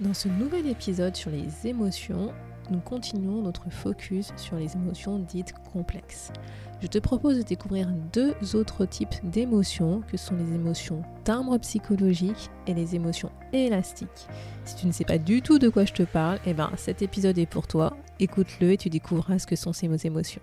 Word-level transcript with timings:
Dans 0.00 0.12
ce 0.12 0.26
nouvel 0.26 0.66
épisode 0.66 1.14
sur 1.14 1.30
les 1.30 1.68
émotions, 1.68 2.32
nous 2.68 2.80
continuons 2.80 3.42
notre 3.42 3.70
focus 3.70 4.32
sur 4.36 4.56
les 4.56 4.74
émotions 4.74 5.20
dites 5.20 5.54
complexes. 5.72 6.32
Je 6.82 6.88
te 6.88 6.98
propose 6.98 7.38
de 7.38 7.42
découvrir 7.42 7.86
deux 8.12 8.34
autres 8.54 8.86
types 8.86 9.14
d'émotions 9.22 10.02
que 10.10 10.16
sont 10.16 10.34
les 10.34 10.52
émotions 10.52 11.02
timbres 11.22 11.58
psychologiques 11.58 12.50
et 12.66 12.74
les 12.74 12.96
émotions 12.96 13.30
élastiques. 13.52 14.26
Si 14.64 14.74
tu 14.74 14.88
ne 14.88 14.92
sais 14.92 15.04
pas 15.04 15.18
du 15.18 15.42
tout 15.42 15.60
de 15.60 15.68
quoi 15.68 15.84
je 15.84 15.92
te 15.92 16.02
parle, 16.02 16.40
eh 16.44 16.54
ben 16.54 16.72
cet 16.76 17.00
épisode 17.00 17.38
est 17.38 17.46
pour 17.46 17.68
toi. 17.68 17.96
Écoute-le 18.18 18.72
et 18.72 18.76
tu 18.76 18.90
découvriras 18.90 19.38
ce 19.38 19.46
que 19.46 19.54
sont 19.54 19.72
ces 19.72 19.86
émotions. 20.06 20.42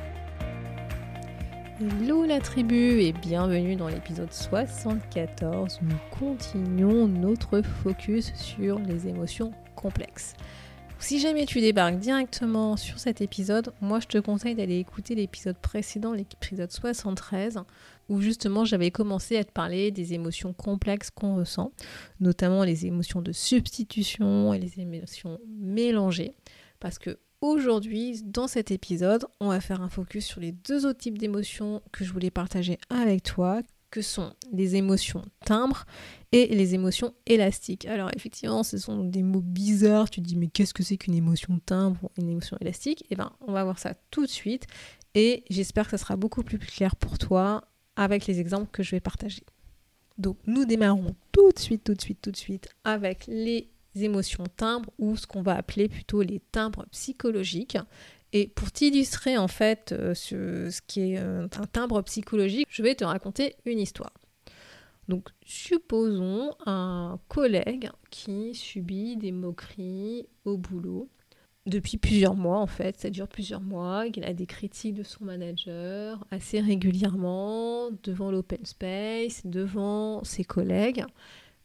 Hello 1.81 2.25
la 2.25 2.39
tribu 2.39 3.01
et 3.01 3.11
bienvenue 3.11 3.75
dans 3.75 3.87
l'épisode 3.87 4.31
74. 4.31 5.79
Nous 5.81 5.95
continuons 6.11 7.07
notre 7.07 7.63
focus 7.63 8.35
sur 8.35 8.77
les 8.77 9.07
émotions 9.07 9.51
complexes. 9.75 10.35
Si 10.99 11.19
jamais 11.19 11.47
tu 11.47 11.59
débarques 11.59 11.97
directement 11.97 12.77
sur 12.77 12.99
cet 12.99 13.21
épisode, 13.21 13.73
moi 13.81 13.99
je 13.99 14.05
te 14.05 14.19
conseille 14.19 14.53
d'aller 14.53 14.77
écouter 14.77 15.15
l'épisode 15.15 15.57
précédent, 15.57 16.13
l'épisode 16.13 16.71
73, 16.71 17.61
où 18.09 18.21
justement 18.21 18.63
j'avais 18.63 18.91
commencé 18.91 19.37
à 19.37 19.43
te 19.43 19.51
parler 19.51 19.89
des 19.89 20.13
émotions 20.13 20.53
complexes 20.53 21.09
qu'on 21.09 21.37
ressent, 21.37 21.71
notamment 22.19 22.63
les 22.63 22.85
émotions 22.85 23.23
de 23.23 23.31
substitution 23.31 24.53
et 24.53 24.59
les 24.59 24.79
émotions 24.79 25.39
mélangées. 25.47 26.35
Parce 26.79 26.99
que 26.99 27.17
Aujourd'hui, 27.41 28.21
dans 28.23 28.47
cet 28.47 28.69
épisode, 28.69 29.25
on 29.39 29.47
va 29.47 29.59
faire 29.59 29.81
un 29.81 29.89
focus 29.89 30.25
sur 30.25 30.39
les 30.39 30.51
deux 30.51 30.85
autres 30.85 30.99
types 30.99 31.17
d'émotions 31.17 31.81
que 31.91 32.05
je 32.05 32.13
voulais 32.13 32.29
partager 32.29 32.77
avec 32.91 33.23
toi, 33.23 33.63
que 33.89 34.03
sont 34.03 34.33
les 34.53 34.75
émotions 34.75 35.25
timbres 35.43 35.87
et 36.31 36.45
les 36.45 36.75
émotions 36.75 37.15
élastiques. 37.25 37.85
Alors 37.85 38.11
effectivement, 38.15 38.61
ce 38.61 38.77
sont 38.77 39.03
des 39.03 39.23
mots 39.23 39.41
bizarres. 39.41 40.11
Tu 40.11 40.21
te 40.21 40.27
dis 40.27 40.35
mais 40.35 40.49
qu'est-ce 40.49 40.75
que 40.75 40.83
c'est 40.83 40.97
qu'une 40.97 41.15
émotion 41.15 41.59
timbre 41.65 41.97
ou 42.03 42.21
une 42.21 42.29
émotion 42.29 42.57
élastique? 42.61 43.07
Eh 43.09 43.15
bien, 43.15 43.31
on 43.41 43.53
va 43.53 43.63
voir 43.63 43.79
ça 43.79 43.95
tout 44.11 44.27
de 44.27 44.31
suite 44.31 44.67
et 45.15 45.43
j'espère 45.49 45.85
que 45.85 45.91
ça 45.91 45.97
sera 45.97 46.17
beaucoup 46.17 46.43
plus 46.43 46.59
clair 46.59 46.95
pour 46.95 47.17
toi 47.17 47.63
avec 47.95 48.27
les 48.27 48.39
exemples 48.39 48.69
que 48.71 48.83
je 48.83 48.91
vais 48.91 48.99
partager. 48.99 49.43
Donc 50.19 50.37
nous 50.45 50.65
démarrons 50.65 51.15
tout 51.31 51.51
de 51.51 51.59
suite, 51.59 51.83
tout 51.85 51.95
de 51.95 52.01
suite, 52.01 52.21
tout 52.21 52.31
de 52.31 52.37
suite 52.37 52.69
avec 52.83 53.25
les 53.25 53.70
émotions 53.95 54.45
timbres 54.55 54.89
ou 54.97 55.15
ce 55.15 55.27
qu'on 55.27 55.41
va 55.41 55.55
appeler 55.55 55.89
plutôt 55.89 56.21
les 56.21 56.39
timbres 56.51 56.85
psychologiques. 56.91 57.77
Et 58.33 58.47
pour 58.47 58.71
t'illustrer 58.71 59.37
en 59.37 59.47
fait 59.47 59.91
euh, 59.91 60.13
ce, 60.13 60.79
qui 60.87 61.13
est 61.13 61.19
euh, 61.19 61.47
un 61.57 61.65
timbre 61.65 62.01
psychologique, 62.03 62.67
je 62.69 62.81
vais 62.81 62.95
te 62.95 63.03
raconter 63.03 63.55
une 63.65 63.79
histoire. 63.79 64.13
Donc 65.07 65.29
supposons 65.43 66.53
un 66.65 67.19
collègue 67.27 67.89
qui 68.09 68.55
subit 68.55 69.17
des 69.17 69.31
moqueries 69.31 70.27
au 70.45 70.57
boulot 70.57 71.09
depuis 71.67 71.97
plusieurs 71.97 72.35
mois 72.35 72.57
en 72.57 72.67
fait, 72.67 72.99
ça 72.99 73.09
dure 73.09 73.27
plusieurs 73.27 73.61
mois, 73.61 74.09
qu'il 74.09 74.23
a 74.23 74.33
des 74.33 74.47
critiques 74.47 74.95
de 74.95 75.03
son 75.03 75.25
manager 75.25 76.25
assez 76.31 76.59
régulièrement 76.59 77.89
devant 78.03 78.31
l'open 78.31 78.65
space, 78.65 79.45
devant 79.45 80.23
ses 80.23 80.43
collègues. 80.43 81.05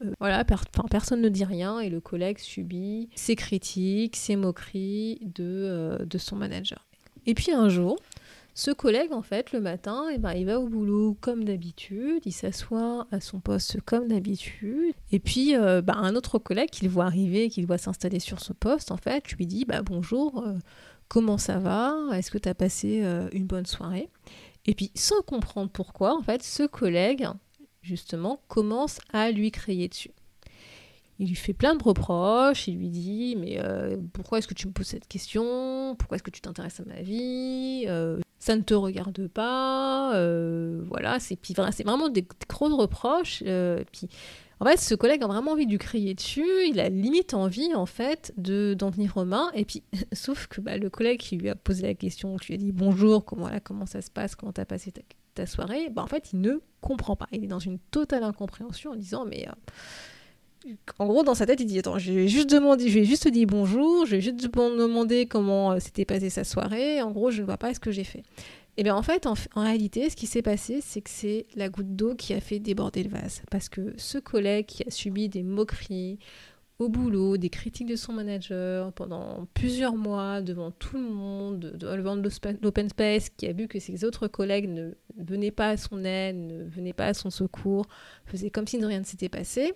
Euh, 0.05 0.13
voilà, 0.21 0.45
personne 0.91 1.23
ne 1.23 1.29
dit 1.29 1.45
rien 1.45 1.81
et 1.81 1.89
le 1.89 2.01
collègue 2.01 2.39
subit 2.39 3.09
ses 3.15 3.37
critiques, 3.37 4.17
ses 4.17 4.37
moqueries 4.37 5.19
de, 5.23 5.45
euh, 5.45 5.99
de 6.05 6.19
son 6.19 6.37
manager. 6.37 6.87
Et 7.27 7.35
puis 7.35 7.53
un 7.53 7.69
jour, 7.69 7.99
ce 8.55 8.71
collègue, 8.71 9.13
en 9.13 9.23
fait, 9.23 9.53
le 9.53 9.61
matin, 9.61 10.07
eh 10.13 10.19
ben, 10.19 10.33
il 10.33 10.47
va 10.47 10.61
au 10.61 10.69
boulot 10.69 11.17
comme 11.21 11.45
d'habitude, 11.45 12.23
il 12.25 12.33
s'assoit 12.33 13.07
à 13.11 13.21
son 13.21 13.41
poste 13.41 13.81
comme 13.83 14.09
d'habitude. 14.09 14.95
Et 15.13 15.19
puis, 15.19 15.55
euh, 15.55 15.83
bah, 15.83 15.97
un 15.97 16.15
autre 16.15 16.39
collègue 16.39 16.71
qu'il 16.71 16.89
voit 16.89 17.05
arriver, 17.05 17.49
qu'il 17.51 17.67
voit 17.67 17.79
s'installer 17.79 18.21
sur 18.21 18.41
ce 18.41 18.53
poste, 18.53 18.91
en 18.91 18.97
fait, 18.97 19.33
lui 19.33 19.47
dit 19.47 19.65
bah, 19.65 19.83
Bonjour, 19.83 20.45
comment 21.09 21.39
ça 21.39 21.59
va? 21.59 21.97
Est-ce 22.13 22.31
que 22.31 22.39
tu 22.39 22.49
as 22.49 22.55
passé 22.55 23.03
une 23.33 23.47
bonne 23.47 23.67
soirée? 23.67 24.09
Et 24.67 24.75
puis, 24.75 24.91
sans 24.95 25.21
comprendre 25.23 25.71
pourquoi, 25.71 26.17
en 26.17 26.23
fait, 26.23 26.43
ce 26.43 26.65
collègue 26.65 27.29
justement, 27.87 28.41
commence 28.49 28.99
à 29.13 29.31
lui 29.31 29.51
crier 29.51 29.89
dessus. 29.89 30.11
Il 31.19 31.29
lui 31.29 31.35
fait 31.35 31.55
plein 31.55 31.75
de 31.75 31.83
reproches, 31.83 32.69
il 32.69 32.77
lui 32.77 32.91
dit 32.91 33.37
mais 33.39 33.59
euh, 33.59 33.97
pourquoi 34.13 34.39
est-ce 34.39 34.49
que 34.49 34.55
tu 34.55 34.67
me 34.67 34.73
poses 34.73 34.89
cette 34.89 35.09
question? 35.09 35.97
Pourquoi 35.99 36.17
est-ce 36.17 36.23
que 36.23 36.31
tu 36.31 36.43
t'intéresses 36.43 36.81
à 36.81 36.85
ma 36.85 37.01
vie? 37.01 37.85
Euh, 37.89 38.21
Ça 38.39 38.55
ne 38.55 38.61
te 38.61 38.75
regarde 38.75 39.27
pas, 39.29 40.15
euh, 40.15 40.83
voilà, 40.89 41.19
c'est 41.19 41.39
vraiment 41.85 42.11
des, 42.11 42.27
gros 42.49 42.77
reproches. 42.77 43.43
en 43.43 44.65
fait, 44.67 44.77
ce 44.79 44.95
collègue 44.95 45.23
a 45.23 45.27
vraiment 45.27 45.53
envie 45.53 45.65
de 45.65 45.71
lui 45.71 45.79
crier 45.79 46.13
dessus, 46.13 46.67
il 46.69 46.79
a 46.81 46.91
limite 46.91 47.33
envie 47.33 47.75
en 47.75 47.87
fait 47.87 48.35
de 48.37 48.75
d'en 48.79 48.91
venir 48.91 49.17
aux 49.17 49.25
mains. 49.25 49.51
Et 49.55 49.65
puis, 49.65 49.85
sauf 50.13 50.49
que 50.49 50.61
bah, 50.61 50.77
le 50.77 50.91
collègue 50.91 51.21
qui 51.21 51.37
lui 51.39 51.49
a 51.49 51.55
posé 51.55 51.85
la 51.85 51.95
question, 51.95 52.37
qui 52.37 52.49
lui 52.49 52.55
a 52.57 52.59
dit 52.59 52.73
bonjour, 52.73 53.25
comment, 53.25 53.49
comment 53.65 53.87
ça 53.87 54.03
se 54.03 54.11
passe, 54.11 54.35
comment 54.35 54.53
t'as 54.53 54.67
passé 54.67 54.93
ta, 54.93 55.01
ta 55.37 55.47
soirée, 55.47 55.89
bah, 55.91 56.03
en 56.03 56.07
fait, 56.07 56.33
il 56.33 56.41
ne 56.41 56.61
comprend 56.81 57.17
pas. 57.17 57.27
Il 57.33 57.45
est 57.45 57.49
dans 57.49 57.59
une 57.59 57.79
totale 57.79 58.25
incompréhension 58.25 58.93
en 58.93 58.97
disant, 58.97 59.25
mais... 59.25 59.47
Euh, 59.49 59.53
en 60.99 61.07
gros, 61.07 61.23
dans 61.23 61.35
sa 61.35 61.47
tête, 61.47 61.61
il 61.61 61.67
dit 61.67 61.79
Attends, 61.79 61.99
je 61.99 62.13
vais 62.13 62.27
juste 62.27 62.51
demander, 62.51 62.89
je 62.89 62.99
vais 62.99 63.05
juste 63.05 63.29
dire 63.29 63.47
bonjour, 63.47 64.05
je 64.05 64.17
vais 64.17 64.21
juste 64.21 64.37
demander 64.37 65.27
comment 65.27 65.73
euh, 65.73 65.79
s'était 65.79 66.05
passée 66.05 66.29
sa 66.29 66.43
soirée. 66.43 67.01
En 67.01 67.13
gros, 67.13 67.31
je 67.31 67.41
ne 67.41 67.47
vois 67.47 67.57
pas 67.57 67.73
ce 67.73 67.79
que 67.79 67.93
j'ai 67.93 68.03
fait. 68.03 68.25
Et 68.77 68.83
bien 68.83 68.97
en 68.97 69.03
fait, 69.03 69.27
en, 69.27 69.35
en 69.55 69.63
réalité, 69.63 70.11
ce 70.11 70.17
qui 70.17 70.27
s'est 70.27 70.43
passé, 70.43 70.81
c'est 70.83 71.01
que 71.01 71.11
c'est 71.11 71.47
la 71.55 71.69
goutte 71.69 71.95
d'eau 71.95 72.15
qui 72.15 72.35
a 72.35 72.41
fait 72.41 72.59
déborder 72.59 73.05
le 73.05 73.11
vase. 73.11 73.43
Parce 73.51 73.69
que 73.69 73.95
ce 73.97 74.19
collègue 74.19 74.67
qui 74.67 74.83
a 74.87 74.91
subi 74.91 75.29
des 75.29 75.43
moqueries 75.43 76.19
au 76.79 76.89
boulot, 76.89 77.39
des 77.39 77.49
critiques 77.49 77.89
de 77.89 77.97
son 77.97 78.13
manager 78.13 78.93
pendant 78.93 79.47
plusieurs 79.55 79.97
mois 79.97 80.43
devant 80.43 80.71
tout 80.71 80.97
le 80.97 81.09
monde, 81.09 81.73
devant 81.79 82.17
l'open 82.17 82.89
space, 82.91 83.31
qui 83.31 83.47
a 83.47 83.53
vu 83.53 83.67
que 83.67 83.81
ses 83.81 84.05
autres 84.05 84.29
collègues 84.29 84.69
ne 84.69 84.93
venaient 85.17 85.51
pas 85.51 85.71
à 85.71 85.77
son 85.77 86.05
aide, 86.05 86.37
ne 86.37 86.65
venaient 86.65 86.93
pas 86.93 87.07
à 87.07 87.15
son 87.15 87.31
secours, 87.31 87.87
faisaient 88.27 88.51
comme 88.51 88.67
si 88.67 88.83
rien 88.85 89.01
ne 89.01 89.05
s'était 89.05 89.31
passé. 89.31 89.73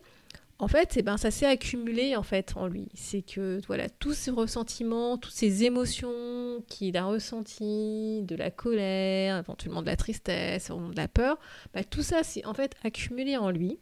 En 0.59 0.69
fait, 0.69 0.99
eh 0.99 1.03
ben, 1.03 1.17
ça 1.17 1.31
s'est 1.31 1.47
accumulé 1.47 2.17
en 2.17 2.23
fait 2.23 2.53
en 2.55 2.67
lui. 2.67 2.89
C'est 2.93 3.23
que 3.23 3.63
voilà, 3.67 3.89
tous 3.89 4.13
ces 4.13 4.31
ressentiments, 4.31 5.17
toutes 5.17 5.33
ces 5.33 5.65
émotions 5.65 6.63
qu'il 6.69 6.99
a 6.99 7.07
ressenties, 7.07 8.21
de 8.25 8.37
la 8.37 8.51
colère, 8.51 9.39
éventuellement 9.39 9.81
de 9.81 9.87
la 9.87 9.97
tristesse, 9.97 10.69
de 10.69 10.97
la 10.97 11.09
peur, 11.09 11.39
bah, 11.73 11.83
tout 11.83 12.03
ça 12.03 12.23
s'est 12.23 12.45
en 12.45 12.53
fait 12.53 12.75
accumulé 12.85 13.39
en 13.39 13.49
lui. 13.49 13.79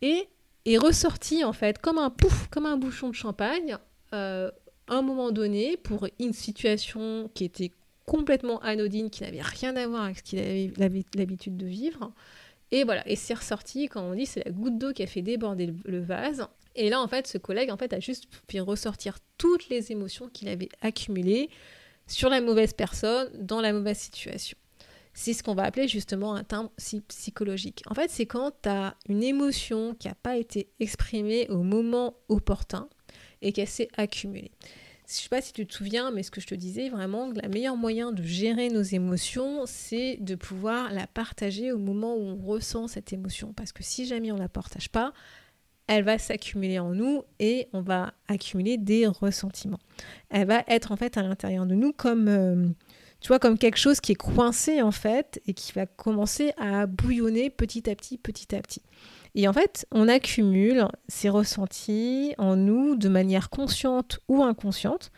Et 0.00 0.28
est 0.66 0.78
ressorti 0.78 1.44
en 1.44 1.52
fait 1.52 1.78
comme 1.78 1.98
un 1.98 2.10
pouf, 2.10 2.48
comme 2.48 2.66
un 2.66 2.76
bouchon 2.76 3.08
de 3.08 3.14
champagne, 3.14 3.78
euh, 4.12 4.50
à 4.88 4.94
un 4.96 5.02
moment 5.02 5.30
donné, 5.30 5.76
pour 5.76 6.06
une 6.18 6.32
situation 6.32 7.30
qui 7.34 7.44
était 7.44 7.70
complètement 8.04 8.60
anodine, 8.60 9.10
qui 9.10 9.22
n'avait 9.22 9.42
rien 9.42 9.74
à 9.76 9.86
voir 9.86 10.04
avec 10.04 10.18
ce 10.18 10.22
qu'il 10.22 10.38
avait 10.38 11.04
l'habitude 11.14 11.56
de 11.56 11.66
vivre. 11.66 12.12
Et 12.70 12.84
voilà, 12.84 13.08
et 13.08 13.16
c'est 13.16 13.34
ressorti, 13.34 13.88
quand 13.88 14.02
on 14.02 14.14
dit, 14.14 14.26
c'est 14.26 14.44
la 14.44 14.50
goutte 14.50 14.78
d'eau 14.78 14.92
qui 14.92 15.02
a 15.02 15.06
fait 15.06 15.22
déborder 15.22 15.72
le, 15.84 16.00
vase. 16.00 16.46
Et 16.74 16.90
là, 16.90 17.00
en 17.00 17.08
fait, 17.08 17.26
ce 17.26 17.38
collègue, 17.38 17.70
en 17.70 17.76
fait, 17.76 17.92
a 17.92 18.00
juste 18.00 18.28
fait 18.48 18.60
ressortir 18.60 19.18
toutes 19.38 19.68
les 19.68 19.92
émotions 19.92 20.28
qu'il 20.28 20.48
avait 20.48 20.68
accumulées 20.82 21.48
sur 22.06 22.28
la 22.28 22.40
mauvaise 22.40 22.72
personne, 22.72 23.28
dans 23.34 23.60
la 23.60 23.72
mauvaise 23.72 23.98
situation 23.98 24.56
c'est 25.16 25.32
ce 25.32 25.42
qu'on 25.42 25.54
va 25.54 25.62
appeler 25.62 25.88
justement 25.88 26.34
un 26.34 26.44
timbre 26.44 26.70
psychologique. 27.08 27.82
En 27.86 27.94
fait, 27.94 28.10
c'est 28.10 28.26
quand 28.26 28.52
tu 28.62 28.68
as 28.68 28.94
une 29.08 29.22
émotion 29.22 29.94
qui 29.94 30.08
n'a 30.08 30.14
pas 30.14 30.36
été 30.36 30.68
exprimée 30.78 31.48
au 31.48 31.62
moment 31.62 32.18
opportun 32.28 32.86
et 33.40 33.52
qu'elle 33.52 33.66
s'est 33.66 33.88
accumulée. 33.96 34.50
Je 35.08 35.14
ne 35.14 35.16
sais 35.22 35.28
pas 35.30 35.40
si 35.40 35.54
tu 35.54 35.66
te 35.66 35.72
souviens, 35.72 36.10
mais 36.10 36.22
ce 36.22 36.30
que 36.30 36.42
je 36.42 36.46
te 36.46 36.54
disais, 36.54 36.90
vraiment, 36.90 37.28
le 37.28 37.48
meilleur 37.48 37.76
moyen 37.76 38.12
de 38.12 38.22
gérer 38.22 38.68
nos 38.68 38.82
émotions, 38.82 39.62
c'est 39.64 40.18
de 40.20 40.34
pouvoir 40.34 40.92
la 40.92 41.06
partager 41.06 41.72
au 41.72 41.78
moment 41.78 42.14
où 42.14 42.20
on 42.20 42.36
ressent 42.36 42.86
cette 42.86 43.14
émotion. 43.14 43.54
Parce 43.54 43.72
que 43.72 43.82
si 43.82 44.04
jamais 44.04 44.32
on 44.32 44.36
ne 44.36 44.40
la 44.40 44.50
partage 44.50 44.90
pas, 44.90 45.14
elle 45.86 46.04
va 46.04 46.18
s'accumuler 46.18 46.78
en 46.78 46.92
nous 46.92 47.22
et 47.38 47.68
on 47.72 47.80
va 47.80 48.12
accumuler 48.28 48.76
des 48.76 49.06
ressentiments. 49.06 49.80
Elle 50.28 50.46
va 50.46 50.62
être 50.68 50.92
en 50.92 50.96
fait 50.96 51.16
à 51.16 51.22
l'intérieur 51.22 51.64
de 51.64 51.74
nous 51.74 51.94
comme... 51.94 52.28
Euh, 52.28 52.68
tu 53.20 53.28
vois, 53.28 53.38
comme 53.38 53.58
quelque 53.58 53.78
chose 53.78 54.00
qui 54.00 54.12
est 54.12 54.16
coincé 54.16 54.82
en 54.82 54.90
fait 54.90 55.40
et 55.46 55.54
qui 55.54 55.72
va 55.72 55.86
commencer 55.86 56.52
à 56.58 56.86
bouillonner 56.86 57.50
petit 57.50 57.88
à 57.90 57.94
petit, 57.94 58.18
petit 58.18 58.54
à 58.54 58.60
petit. 58.60 58.82
Et 59.34 59.46
en 59.48 59.52
fait, 59.52 59.86
on 59.92 60.08
accumule 60.08 60.88
ces 61.08 61.28
ressentis 61.28 62.34
en 62.38 62.56
nous 62.56 62.96
de 62.96 63.08
manière 63.08 63.50
consciente 63.50 64.20
ou 64.28 64.42
inconsciente. 64.42 65.12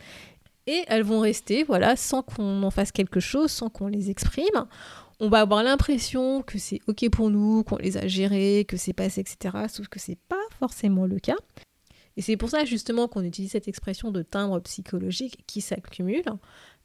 Et 0.67 0.85
elles 0.89 1.05
vont 1.05 1.21
rester, 1.21 1.63
voilà, 1.63 1.97
sans 1.97 2.23
qu'on 2.23 2.63
en 2.63 2.71
fasse 2.71 2.93
quelque 2.93 3.21
chose, 3.21 3.51
sans 3.51 3.71
qu'on 3.71 3.87
les 3.87 4.11
exprime. 4.11 4.67
On 5.21 5.29
va 5.29 5.41
avoir 5.41 5.63
l'impression 5.63 6.43
que 6.43 6.59
c'est 6.59 6.81
ok 6.89 7.09
pour 7.11 7.31
nous, 7.31 7.63
qu'on 7.63 7.77
les 7.77 7.97
a 7.97 8.07
gérés, 8.07 8.65
que 8.69 8.77
c'est 8.77 8.93
passé, 8.93 9.21
etc. 9.21 9.57
Sauf 9.69 9.89
que 9.89 9.99
c'est 9.99 10.19
pas 10.29 10.37
forcément 10.59 11.07
le 11.07 11.19
cas. 11.21 11.37
Et 12.17 12.23
c'est 12.23 12.37
pour 12.37 12.51
ça 12.51 12.65
justement 12.65 13.07
qu'on 13.07 13.23
utilise 13.23 13.53
cette 13.53 13.69
expression 13.69 14.11
de 14.11 14.23
timbre 14.23 14.59
psychologique 14.61 15.45
qui 15.47 15.61
s'accumule, 15.61 16.25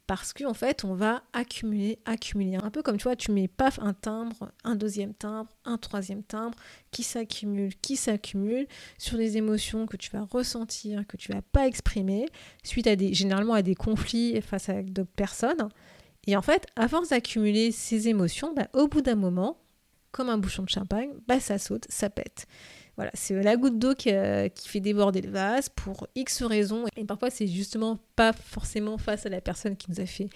parce 0.08 0.34
qu'en 0.34 0.54
fait, 0.54 0.84
on 0.84 0.96
va 0.96 1.24
accumuler, 1.32 2.00
accumuler. 2.06 2.58
Un 2.62 2.70
peu 2.70 2.82
comme 2.82 2.98
tu 2.98 3.04
vois, 3.04 3.16
tu 3.16 3.32
mets 3.32 3.48
paf 3.48 3.80
un 3.80 3.94
timbre, 3.94 4.52
un 4.64 4.76
deuxième 4.76 5.14
timbre, 5.14 5.50
un 5.64 5.78
troisième 5.78 6.24
timbre, 6.24 6.58
qui 6.92 7.04
s'accumule, 7.04 7.74
qui 7.82 7.96
s'accumule 7.96 8.68
sur 8.98 9.18
des 9.18 9.38
émotions 9.38 9.86
que 9.86 9.96
tu 9.96 10.12
vas 10.12 10.28
ressentir, 10.30 11.08
que 11.08 11.16
tu 11.16 11.32
vas 11.32 11.42
pas 11.42 11.68
exprimer, 11.68 12.26
suite 12.64 12.88
à 12.88 12.96
des, 12.96 13.14
généralement 13.14 13.54
à 13.54 13.62
des 13.62 13.76
conflits 13.76 14.42
face 14.42 14.70
à 14.70 14.82
d'autres 14.82 15.12
personnes. 15.16 15.70
Et 16.28 16.36
en 16.36 16.42
fait, 16.42 16.68
à 16.76 16.88
force 16.88 17.10
d'accumuler 17.10 17.72
ces 17.72 18.08
émotions, 18.08 18.54
bah, 18.54 18.68
au 18.74 18.88
bout 18.88 19.02
d'un 19.02 19.16
moment, 19.16 19.58
comme 20.12 20.30
un 20.30 20.38
bouchon 20.38 20.64
de 20.64 20.70
champagne, 20.70 21.12
bah, 21.28 21.40
ça 21.40 21.58
saute, 21.58 21.86
ça 21.90 22.10
pète. 22.10 22.46
Voilà, 22.95 23.12
c'est 23.16 23.42
la 23.42 23.57
goutte 23.57 23.80
d'eau 23.80 23.95
qui, 23.95 24.12
euh, 24.12 24.50
qui, 24.50 24.69
fait 24.69 24.80
déborder 24.80 25.22
le 25.22 25.31
vase 25.31 25.69
pour 25.69 26.07
X 26.16 26.44
raisons. 26.44 26.86
Et 26.95 27.06
parfois, 27.06 27.30
c'est 27.31 27.48
justement 27.48 28.00
pas 28.16 28.34
forcément 28.34 28.98
face 28.98 29.25
à 29.25 29.30
la 29.30 29.42
personne 29.42 29.75
qui 29.75 29.90
nous 29.90 30.00
a 30.00 30.06
fait 30.06 30.30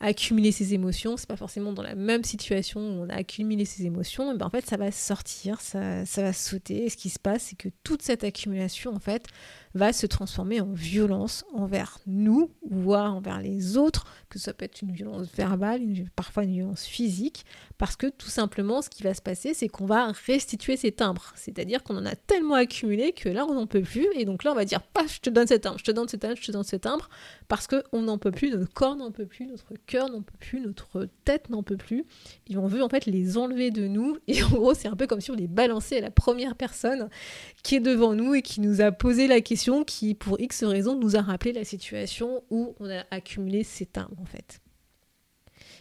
accumuler 0.00 0.52
ses 0.52 0.74
émotions. 0.74 1.16
C'est 1.16 1.28
pas 1.28 1.36
forcément 1.36 1.72
dans 1.72 1.82
la 1.82 1.96
même 1.96 2.22
situation 2.22 2.80
où 2.80 3.02
on 3.02 3.08
a 3.08 3.14
accumulé 3.14 3.64
ses 3.64 3.84
émotions. 3.84 4.30
Mais 4.30 4.38
ben, 4.38 4.46
en 4.46 4.50
fait, 4.50 4.64
ça 4.64 4.76
va 4.76 4.92
sortir, 4.92 5.60
ça 5.60 6.04
va 6.04 6.32
sauter. 6.32 6.84
Et 6.84 6.88
ce 6.88 6.96
qui 6.96 7.10
se 7.10 7.18
passe, 7.18 7.42
c'est 7.44 7.56
que 7.56 7.68
toute 7.82 8.02
cette 8.02 8.22
accumulation, 8.22 8.94
en 8.94 9.00
fait, 9.00 9.26
va 9.74 9.92
se 9.92 10.06
transformer 10.06 10.60
en 10.60 10.72
violence 10.72 11.44
envers 11.52 11.98
nous, 12.06 12.50
voire 12.70 13.14
envers 13.14 13.40
les 13.40 13.76
autres, 13.76 14.06
que 14.28 14.38
ça 14.38 14.52
peut 14.52 14.64
être 14.64 14.82
une 14.82 14.92
violence 14.92 15.28
verbale, 15.34 15.80
parfois 16.16 16.44
une 16.44 16.52
violence 16.52 16.84
physique, 16.84 17.44
parce 17.78 17.96
que 17.96 18.06
tout 18.06 18.28
simplement, 18.28 18.82
ce 18.82 18.90
qui 18.90 19.02
va 19.02 19.14
se 19.14 19.22
passer, 19.22 19.54
c'est 19.54 19.68
qu'on 19.68 19.86
va 19.86 20.12
restituer 20.26 20.76
ces 20.76 20.92
timbres. 20.92 21.32
C'est-à-dire 21.36 21.82
qu'on 21.82 21.96
en 21.96 22.06
a 22.06 22.16
tellement 22.16 22.54
accumulé 22.54 23.12
que 23.12 23.28
là, 23.28 23.46
on 23.46 23.54
n'en 23.54 23.66
peut 23.66 23.82
plus, 23.82 24.06
et 24.14 24.24
donc 24.24 24.44
là, 24.44 24.52
on 24.52 24.54
va 24.54 24.64
dire, 24.64 24.82
paf, 24.82 25.14
je 25.14 25.20
te 25.20 25.30
donne 25.30 25.46
cet 25.46 25.62
timbre, 25.62 25.78
je 25.78 25.84
te 25.84 25.90
donne 25.90 26.08
cet 26.08 26.20
timbre, 26.20 26.36
je 26.40 26.46
te 26.46 26.52
donne 26.52 26.64
cet 26.64 26.82
timbre, 26.82 27.08
parce 27.46 27.66
qu'on 27.66 28.02
n'en 28.02 28.18
peut 28.18 28.32
plus, 28.32 28.50
notre 28.50 28.72
corps 28.72 28.96
n'en 28.96 29.10
peut 29.10 29.26
plus, 29.26 29.46
notre 29.46 29.74
cœur 29.86 30.10
n'en 30.10 30.22
peut 30.22 30.36
plus, 30.38 30.60
notre 30.60 31.08
tête 31.24 31.50
n'en 31.50 31.62
peut 31.62 31.76
plus, 31.76 32.04
et 32.48 32.56
on 32.56 32.66
veut 32.66 32.82
en 32.82 32.88
fait 32.88 33.06
les 33.06 33.36
enlever 33.36 33.70
de 33.70 33.86
nous, 33.86 34.16
et 34.26 34.42
en 34.42 34.48
gros, 34.48 34.74
c'est 34.74 34.88
un 34.88 34.96
peu 34.96 35.06
comme 35.06 35.20
si 35.20 35.30
on 35.30 35.36
les 35.36 35.48
balançait 35.48 35.98
à 35.98 36.00
la 36.00 36.10
première 36.10 36.54
personne 36.54 37.08
qui 37.62 37.76
est 37.76 37.80
devant 37.80 38.14
nous 38.14 38.34
et 38.34 38.42
qui 38.42 38.60
nous 38.60 38.80
a 38.80 38.92
posé 38.92 39.26
la 39.26 39.40
question 39.40 39.67
qui, 39.84 40.14
pour 40.14 40.40
X 40.40 40.64
raisons, 40.64 40.96
nous 40.96 41.16
a 41.16 41.20
rappelé 41.20 41.52
la 41.52 41.64
situation 41.64 42.42
où 42.50 42.74
on 42.80 42.90
a 42.90 43.04
accumulé 43.10 43.62
ces 43.64 43.86
timbres, 43.86 44.20
en 44.20 44.26
fait. 44.26 44.60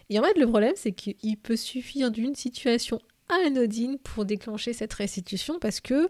Et 0.10 0.19
en 0.19 0.24
fait, 0.24 0.38
le 0.38 0.48
problème, 0.48 0.74
c'est 0.75 0.94
qu'il 0.94 1.38
peut 1.38 1.56
suffire 1.56 2.12
d'une 2.12 2.36
situation 2.36 3.00
anodine 3.45 3.98
pour 3.98 4.24
déclencher 4.24 4.72
cette 4.72 4.94
restitution 4.94 5.60
parce 5.60 5.81
que 5.81 6.07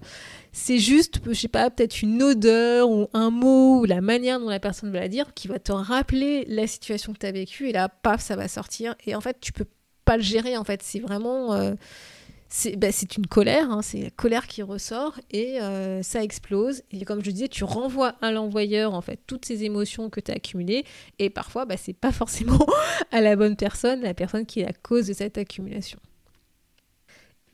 c'est 0.51 0.77
juste, 0.77 1.19
je 1.25 1.33
sais 1.33 1.47
pas, 1.47 1.69
peut-être 1.71 2.03
une 2.03 2.21
odeur 2.21 2.89
ou 2.89 3.07
un 3.13 3.31
mot 3.31 3.79
ou 3.79 3.85
la 3.85 4.01
manière 4.01 4.39
dont 4.39 4.49
la 4.49 4.59
personne 4.59 4.91
va 4.91 4.99
la 4.99 5.07
dire 5.07 5.33
qui 5.33 5.47
va 5.47 5.57
te 5.57 5.71
rappeler 5.71 6.45
la 6.47 6.67
situation 6.67 7.13
que 7.13 7.17
tu 7.17 7.25
as 7.25 7.31
vécue 7.31 7.69
et 7.69 7.71
là, 7.71 7.89
paf, 7.89 8.21
ça 8.21 8.35
va 8.35 8.47
sortir 8.47 8.95
et 9.05 9.15
en 9.15 9.21
fait, 9.21 9.37
tu 9.41 9.51
peux 9.51 9.65
pas 10.05 10.17
le 10.17 10.23
gérer 10.23 10.57
en 10.57 10.63
fait. 10.63 10.81
C'est 10.83 10.99
vraiment. 10.99 11.53
Euh, 11.53 11.73
bah, 12.77 12.91
c'est 12.91 13.17
une 13.17 13.27
colère, 13.27 13.71
hein, 13.71 13.81
c'est 13.81 14.01
la 14.01 14.09
colère 14.09 14.47
qui 14.47 14.61
ressort 14.61 15.19
et 15.31 15.61
euh, 15.61 16.01
ça 16.01 16.23
explose. 16.23 16.83
Et 16.91 17.03
comme 17.03 17.23
je 17.23 17.31
disais, 17.31 17.47
tu 17.47 17.63
renvoies 17.63 18.15
à 18.21 18.31
l'envoyeur 18.31 18.93
en 18.93 19.01
fait 19.01 19.19
toutes 19.27 19.45
ces 19.45 19.63
émotions 19.63 20.09
que 20.09 20.19
tu 20.19 20.31
as 20.31 20.35
accumulées 20.35 20.85
et 21.19 21.29
parfois 21.29 21.65
bah, 21.65 21.75
c'est 21.77 21.93
pas 21.93 22.11
forcément 22.13 22.65
à 23.11 23.21
la 23.21 23.35
bonne 23.35 23.55
personne, 23.55 24.01
la 24.01 24.13
personne 24.13 24.45
qui 24.45 24.61
est 24.61 24.65
la 24.65 24.73
cause 24.73 25.07
de 25.07 25.13
cette 25.13 25.37
accumulation. 25.37 25.99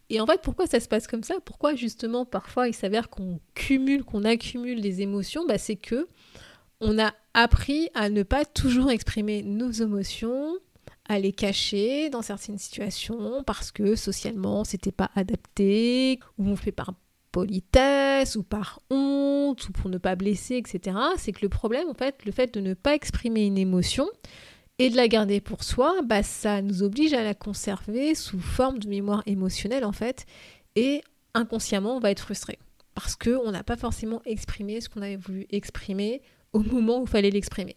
Et 0.09 0.19
en 0.21 0.27
fait, 0.27 0.41
pourquoi 0.41 0.67
ça 0.67 0.79
se 0.79 0.87
passe 0.87 1.07
comme 1.07 1.23
ça? 1.23 1.35
Pourquoi 1.43 1.73
justement 1.73 2.25
parfois 2.25 2.67
il 2.67 2.73
s'avère 2.73 3.09
qu'on 3.09 3.39
cumule, 3.55 4.03
qu'on 4.03 4.25
accumule 4.25 4.79
des 4.81 5.01
émotions? 5.01 5.45
Bah, 5.47 5.57
C'est 5.57 5.75
que 5.75 6.07
on 6.81 6.99
a 6.99 7.13
appris 7.33 7.89
à 7.95 8.09
ne 8.09 8.23
pas 8.23 8.45
toujours 8.45 8.91
exprimer 8.91 9.41
nos 9.41 9.71
émotions, 9.71 10.57
à 11.13 11.19
les 11.19 11.31
cacher 11.31 12.10
dans 12.10 12.21
certaines 12.21 12.57
situations 12.57 13.44
parce 13.44 13.71
que 13.71 13.95
socialement 13.95 14.63
c'était 14.63 14.92
pas 14.92 15.12
adapté, 15.15 16.19
ou 16.38 16.48
on 16.48 16.56
fait 16.56 16.71
par 16.71 16.94
politesse 17.31 18.36
ou 18.36 18.44
par 18.44 18.80
honte 18.89 19.68
ou 19.68 19.71
pour 19.71 19.89
ne 19.89 19.98
pas 19.98 20.15
blesser, 20.15 20.56
etc. 20.56 20.95
C'est 21.18 21.31
que 21.31 21.42
le 21.42 21.50
problème, 21.50 21.89
en 21.89 21.94
fait, 21.94 22.24
le 22.25 22.31
fait 22.31 22.54
de 22.54 22.60
ne 22.60 22.74
pas 22.75 22.94
exprimer 22.94 23.45
une 23.45 23.57
émotion 23.57 24.07
et 24.80 24.89
de 24.89 24.95
la 24.95 25.07
garder 25.07 25.42
pour 25.42 25.63
soi, 25.63 26.01
bah, 26.04 26.24
ça 26.24 26.62
nous 26.62 26.83
oblige 26.83 27.13
à 27.13 27.24
la 27.24 27.33
conserver 27.33 28.15
sous 28.15 28.39
forme 28.39 28.80
de 28.80 28.88
mémoire 28.88 29.24
émotionnelle, 29.25 29.83
en 29.83 29.92
fait, 29.92 30.25
et 30.75 31.01
inconsciemment, 31.33 31.98
on 31.98 32.00
va 32.00 32.12
être 32.12 32.21
frustré 32.21 32.60
parce 32.95 33.15
qu'on 33.15 33.51
n'a 33.51 33.63
pas 33.63 33.77
forcément 33.77 34.21
exprimé 34.25 34.81
ce 34.81 34.89
qu'on 34.89 35.01
avait 35.01 35.15
voulu 35.15 35.48
exprimer 35.50 36.21
au 36.54 36.60
moment 36.60 37.00
où 37.00 37.04
il 37.04 37.10
fallait 37.10 37.31
l'exprimer. 37.31 37.75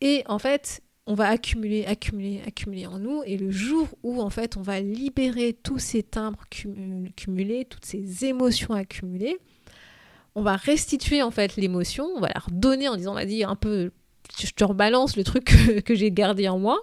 Et 0.00 0.24
en 0.26 0.38
fait, 0.38 0.82
on 1.06 1.14
va 1.14 1.28
accumuler, 1.28 1.84
accumuler, 1.84 2.40
accumuler 2.46 2.86
en 2.86 2.98
nous. 2.98 3.22
Et 3.24 3.36
le 3.36 3.50
jour 3.50 3.88
où, 4.02 4.20
en 4.20 4.30
fait, 4.30 4.56
on 4.56 4.62
va 4.62 4.80
libérer 4.80 5.52
tous 5.52 5.78
ces 5.78 6.02
timbres 6.02 6.44
cumulés, 6.48 7.64
toutes 7.64 7.84
ces 7.84 8.24
émotions 8.24 8.74
accumulées, 8.74 9.38
on 10.34 10.42
va 10.42 10.56
restituer, 10.56 11.22
en 11.22 11.30
fait, 11.30 11.56
l'émotion, 11.56 12.04
on 12.16 12.20
va 12.20 12.28
la 12.28 12.40
redonner 12.40 12.88
en 12.88 12.96
disant, 12.96 13.12
on 13.12 13.16
va 13.16 13.26
dire 13.26 13.50
un 13.50 13.56
peu, 13.56 13.90
je 14.38 14.50
te 14.50 14.64
rebalance 14.64 15.16
le 15.16 15.24
truc 15.24 15.44
que, 15.84 15.94
j'ai 15.94 16.10
gardé 16.10 16.48
en 16.48 16.58
moi. 16.58 16.80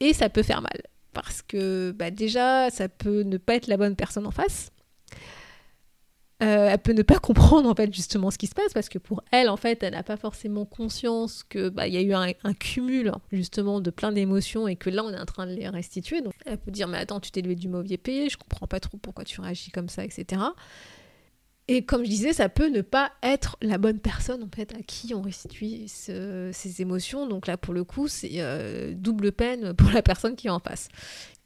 Et 0.00 0.12
ça 0.12 0.28
peut 0.28 0.42
faire 0.42 0.62
mal. 0.62 0.82
Parce 1.12 1.42
que 1.42 1.92
bah, 1.92 2.10
déjà, 2.10 2.70
ça 2.70 2.88
peut 2.88 3.22
ne 3.22 3.36
pas 3.36 3.54
être 3.54 3.66
la 3.66 3.76
bonne 3.76 3.94
personne 3.94 4.26
en 4.26 4.30
face. 4.30 4.71
Euh, 6.42 6.70
elle 6.70 6.78
peut 6.78 6.92
ne 6.92 7.02
pas 7.02 7.18
comprendre 7.18 7.68
en 7.68 7.74
fait 7.74 7.94
justement 7.94 8.32
ce 8.32 8.38
qui 8.38 8.48
se 8.48 8.54
passe 8.54 8.72
parce 8.72 8.88
que 8.88 8.98
pour 8.98 9.22
elle 9.30 9.48
en 9.48 9.56
fait 9.56 9.82
elle 9.82 9.92
n'a 9.92 10.02
pas 10.02 10.16
forcément 10.16 10.64
conscience 10.64 11.44
que 11.48 11.68
bah, 11.68 11.86
y 11.86 11.96
a 11.96 12.02
eu 12.02 12.12
un, 12.12 12.54
cumul 12.54 13.12
justement 13.30 13.80
de 13.80 13.90
plein 13.90 14.10
d'émotions 14.10 14.66
et 14.66 14.74
que 14.74 14.90
là 14.90 15.04
on 15.04 15.10
est 15.10 15.20
en 15.20 15.24
train 15.24 15.46
de 15.46 15.52
les 15.52 15.68
restituer. 15.68 16.20
Donc 16.20 16.34
elle 16.44 16.58
peut 16.58 16.72
dire 16.72 16.88
mais 16.88 16.98
attends 16.98 17.20
tu 17.20 17.30
t'es 17.30 17.42
levé 17.42 17.54
du 17.54 17.68
mauvais 17.68 17.96
pied 17.96 18.28
je 18.28 18.36
comprends 18.36 18.66
pas 18.66 18.80
trop 18.80 18.98
pourquoi 18.98 19.24
tu 19.24 19.40
réagis 19.40 19.70
comme 19.70 19.88
ça 19.88 20.04
etc 20.04 20.42
et 21.68 21.84
comme 21.84 22.04
je 22.04 22.10
disais 22.10 22.32
ça 22.32 22.48
peut 22.48 22.68
ne 22.68 22.80
pas 22.80 23.12
être 23.22 23.56
la 23.62 23.78
bonne 23.78 24.00
personne 24.00 24.42
en 24.42 24.48
fait 24.52 24.74
à 24.74 24.82
qui 24.82 25.14
on 25.14 25.22
restitue 25.22 25.86
ces 25.86 26.82
émotions. 26.82 27.28
Donc 27.28 27.46
là 27.46 27.56
pour 27.56 27.72
le 27.72 27.84
coup 27.84 28.08
c'est 28.08 28.32
euh, 28.36 28.94
double 28.96 29.30
peine 29.30 29.74
pour 29.74 29.90
la 29.90 30.02
personne 30.02 30.34
qui 30.34 30.48
est 30.48 30.50
en 30.50 30.58
face 30.58 30.88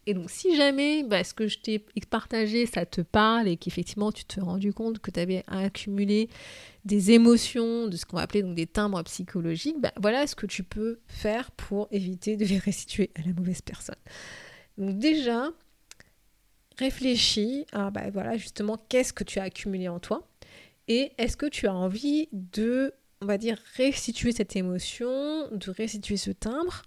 et 0.06 0.14
donc, 0.14 0.30
si 0.30 0.56
jamais 0.56 1.02
bah, 1.02 1.24
ce 1.24 1.34
que 1.34 1.48
je 1.48 1.58
t'ai 1.58 1.84
partagé, 2.08 2.66
ça 2.66 2.86
te 2.86 3.00
parle 3.00 3.48
et 3.48 3.56
qu'effectivement 3.56 4.12
tu 4.12 4.24
te 4.24 4.40
rendu 4.40 4.72
compte 4.72 5.00
que 5.00 5.10
tu 5.10 5.18
avais 5.18 5.42
accumulé 5.48 6.30
des 6.84 7.10
émotions, 7.10 7.88
de 7.88 7.96
ce 7.96 8.06
qu'on 8.06 8.16
va 8.16 8.22
appeler 8.22 8.42
donc 8.42 8.54
des 8.54 8.66
timbres 8.66 9.02
psychologiques, 9.02 9.80
bah, 9.80 9.92
voilà 10.00 10.26
ce 10.28 10.36
que 10.36 10.46
tu 10.46 10.62
peux 10.62 11.00
faire 11.08 11.50
pour 11.50 11.88
éviter 11.90 12.36
de 12.36 12.44
les 12.44 12.58
restituer 12.64 13.10
à 13.16 13.26
la 13.26 13.32
mauvaise 13.32 13.62
personne. 13.62 13.96
Donc, 14.78 14.98
déjà, 14.98 15.50
réfléchis 16.78 17.66
à 17.72 17.90
bah, 17.90 18.08
voilà, 18.12 18.36
justement 18.36 18.78
qu'est-ce 18.88 19.12
que 19.12 19.24
tu 19.24 19.40
as 19.40 19.44
accumulé 19.44 19.88
en 19.88 19.98
toi 19.98 20.28
et 20.88 21.12
est-ce 21.18 21.36
que 21.36 21.46
tu 21.46 21.66
as 21.66 21.74
envie 21.74 22.28
de, 22.32 22.94
on 23.20 23.26
va 23.26 23.38
dire, 23.38 23.58
restituer 23.76 24.30
cette 24.30 24.54
émotion, 24.54 25.48
de 25.50 25.70
restituer 25.72 26.16
ce 26.16 26.30
timbre 26.30 26.82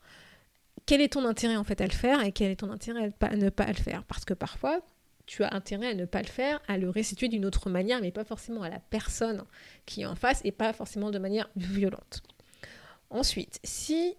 quel 0.89 1.01
est 1.01 1.09
ton 1.09 1.25
intérêt 1.25 1.55
en 1.55 1.63
fait 1.63 1.81
à 1.81 1.85
le 1.85 1.93
faire 1.93 2.23
et 2.23 2.31
quel 2.31 2.49
est 2.49 2.55
ton 2.55 2.71
intérêt 2.71 3.13
à, 3.21 3.35
ne 3.35 3.51
pas 3.51 3.67
le 3.67 3.75
faire? 3.75 4.03
Parce 4.05 4.25
que 4.25 4.33
parfois, 4.33 4.81
tu 5.27 5.43
as 5.43 5.53
intérêt 5.53 5.89
à 5.89 5.93
ne 5.93 6.05
pas 6.05 6.23
le 6.23 6.27
faire, 6.27 6.59
à 6.67 6.79
le 6.79 6.89
restituer 6.89 7.27
d'une 7.27 7.45
autre 7.45 7.69
manière, 7.69 8.01
mais 8.01 8.09
pas 8.09 8.23
forcément 8.23 8.63
à 8.63 8.69
la 8.69 8.79
personne 8.79 9.43
qui 9.85 10.01
est 10.01 10.07
en 10.07 10.15
face 10.15 10.41
et 10.45 10.51
pas 10.51 10.73
forcément 10.73 11.11
de 11.11 11.19
manière 11.19 11.47
violente. 11.55 12.23
Ensuite, 13.11 13.59
si 13.63 14.15